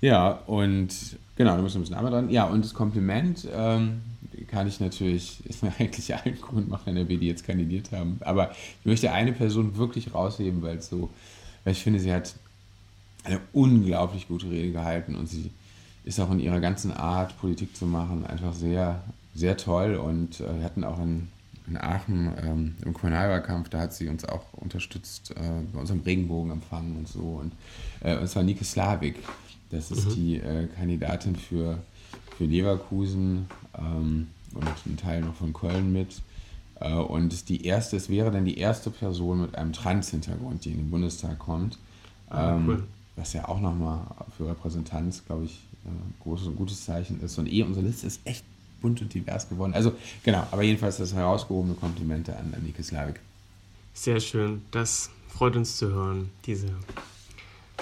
Ja, 0.00 0.30
und 0.46 0.88
genau, 1.36 1.56
da 1.56 1.62
muss 1.62 1.72
ich 1.72 1.76
ein 1.76 1.82
bisschen 1.82 1.96
arbeiten 1.96 2.14
dran. 2.14 2.30
Ja, 2.30 2.44
und 2.44 2.64
das 2.64 2.74
Kompliment, 2.74 3.46
ähm, 3.54 4.00
kann 4.50 4.66
ich 4.66 4.80
natürlich, 4.80 5.44
ist 5.46 5.62
mir 5.62 5.72
eigentlich 5.78 6.14
allen 6.14 6.40
Grund 6.40 6.68
machen, 6.68 6.96
NRW, 6.96 7.16
die 7.16 7.28
jetzt 7.28 7.46
kandidiert 7.46 7.92
haben. 7.92 8.18
Aber 8.20 8.50
ich 8.50 8.86
möchte 8.86 9.12
eine 9.12 9.32
Person 9.32 9.76
wirklich 9.76 10.12
rausheben, 10.12 10.62
weil 10.62 10.82
so, 10.82 11.10
weil 11.64 11.72
ich 11.72 11.82
finde, 11.82 12.00
sie 12.00 12.12
hat 12.12 12.34
eine 13.24 13.40
unglaublich 13.52 14.28
gute 14.28 14.50
Rede 14.50 14.72
gehalten 14.72 15.14
und 15.14 15.28
sie 15.28 15.50
ist 16.04 16.18
auch 16.20 16.30
in 16.30 16.40
ihrer 16.40 16.60
ganzen 16.60 16.92
Art, 16.92 17.38
Politik 17.38 17.76
zu 17.76 17.86
machen, 17.86 18.26
einfach 18.26 18.54
sehr, 18.54 19.02
sehr 19.34 19.56
toll. 19.56 19.96
Und 19.96 20.40
äh, 20.40 20.58
wir 20.58 20.64
hatten 20.64 20.84
auch 20.84 20.98
in, 20.98 21.28
in 21.66 21.76
Aachen 21.76 22.32
ähm, 22.42 22.76
im 22.84 22.94
Kommunalwahlkampf, 22.94 23.68
da 23.68 23.80
hat 23.80 23.92
sie 23.92 24.08
uns 24.08 24.24
auch 24.24 24.52
unterstützt 24.54 25.32
äh, 25.32 25.60
bei 25.72 25.80
unserem 25.80 26.00
Regenbogenempfang 26.00 26.96
und 26.96 27.08
so. 27.08 27.40
Und 27.42 27.52
äh, 28.02 28.14
es 28.14 28.34
war 28.34 28.42
Nike 28.42 28.64
Slavik. 28.64 29.16
Das 29.70 29.90
ist 29.90 30.08
mhm. 30.08 30.14
die 30.14 30.36
äh, 30.36 30.66
Kandidatin 30.66 31.36
für, 31.36 31.78
für 32.36 32.44
Leverkusen 32.44 33.46
ähm, 33.78 34.28
und 34.54 34.66
ein 34.86 34.96
Teil 34.96 35.20
noch 35.22 35.34
von 35.34 35.52
Köln 35.52 35.92
mit. 35.92 36.22
Äh, 36.80 36.92
und 36.94 37.48
die 37.48 37.64
erste, 37.64 37.96
es 37.96 38.08
wäre 38.08 38.30
dann 38.30 38.44
die 38.44 38.58
erste 38.58 38.90
Person 38.90 39.42
mit 39.42 39.54
einem 39.54 39.72
Trans-Hintergrund, 39.72 40.64
die 40.64 40.70
in 40.70 40.78
den 40.78 40.90
Bundestag 40.90 41.38
kommt. 41.38 41.78
Ah, 42.28 42.56
ähm, 42.56 42.68
cool. 42.68 42.84
Was 43.16 43.32
ja 43.32 43.48
auch 43.48 43.60
nochmal 43.60 44.06
für 44.36 44.48
Repräsentanz, 44.48 45.22
glaube 45.26 45.44
ich, 45.44 45.60
ein 45.84 45.92
äh, 45.92 46.22
großes 46.22 46.48
und 46.48 46.56
gutes 46.56 46.84
Zeichen 46.84 47.20
ist. 47.20 47.38
Und 47.38 47.52
eh, 47.52 47.62
unsere 47.62 47.84
Liste 47.86 48.06
ist 48.06 48.20
echt 48.24 48.44
bunt 48.80 49.00
und 49.02 49.12
divers 49.12 49.48
geworden. 49.48 49.74
Also 49.74 49.92
genau, 50.22 50.46
aber 50.50 50.62
jedenfalls 50.62 50.96
das 50.96 51.12
herausgehobene 51.12 51.74
Komplimente 51.74 52.36
an 52.36 52.54
Annike 52.56 52.82
Slavik. 52.82 53.20
Sehr 53.92 54.20
schön, 54.20 54.62
das 54.70 55.10
freut 55.28 55.56
uns 55.56 55.76
zu 55.76 55.90
hören, 55.90 56.30
diese 56.46 56.68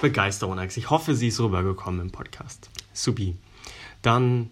Begeisterung. 0.01 0.59
Ich 0.59 0.91
hoffe, 0.91 1.15
sie 1.15 1.29
ist 1.29 1.41
rübergekommen 1.41 2.01
im 2.01 2.11
Podcast. 2.11 2.71
Supi. 2.93 3.37
Dann 4.03 4.51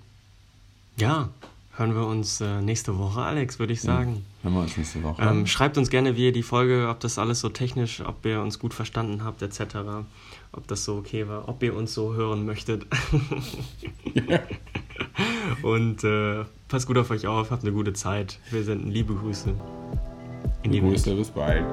ja, 0.97 1.31
hören 1.77 1.95
wir 1.95 2.07
uns 2.07 2.41
äh, 2.41 2.61
nächste 2.61 2.99
Woche, 2.99 3.21
Alex, 3.21 3.59
würde 3.59 3.73
ich 3.73 3.83
sagen. 3.83 4.25
Ja, 4.43 4.45
hören 4.45 4.55
wir 4.55 4.63
uns 4.63 4.77
nächste 4.77 5.03
Woche. 5.03 5.23
Ähm, 5.23 5.47
schreibt 5.47 5.79
uns 5.79 5.91
gerne, 5.91 6.17
wie 6.17 6.27
ihr 6.27 6.33
die 6.33 6.43
Folge, 6.43 6.89
ob 6.91 7.01
das 7.01 7.19
alles 7.19 7.41
so 7.41 7.49
technisch, 7.49 8.01
ob 8.01 8.25
ihr 8.25 8.41
uns 8.41 8.59
gut 8.59 8.75
verstanden 8.75 9.25
habt, 9.25 9.43
etc. 9.43 9.61
Ob 10.53 10.67
das 10.69 10.85
so 10.85 10.97
okay 10.97 11.29
war, 11.29 11.49
ob 11.49 11.63
ihr 11.63 11.77
uns 11.77 11.93
so 11.95 12.15
hören 12.15 12.47
möchtet. 12.47 12.87
Und 15.63 16.05
äh, 16.05 16.45
passt 16.69 16.87
gut 16.87 16.99
auf 16.99 17.11
euch 17.11 17.27
auf, 17.27 17.51
habt 17.51 17.63
eine 17.63 17.73
gute 17.73 17.93
Zeit. 17.93 18.39
Wir 18.51 18.65
senden 18.65 18.91
liebe 18.91 19.15
Grüße. 19.15 19.55
In 20.63 20.73
die 20.73 20.81
Grüße, 20.81 21.15
bis 21.15 21.31
bald. 21.31 21.65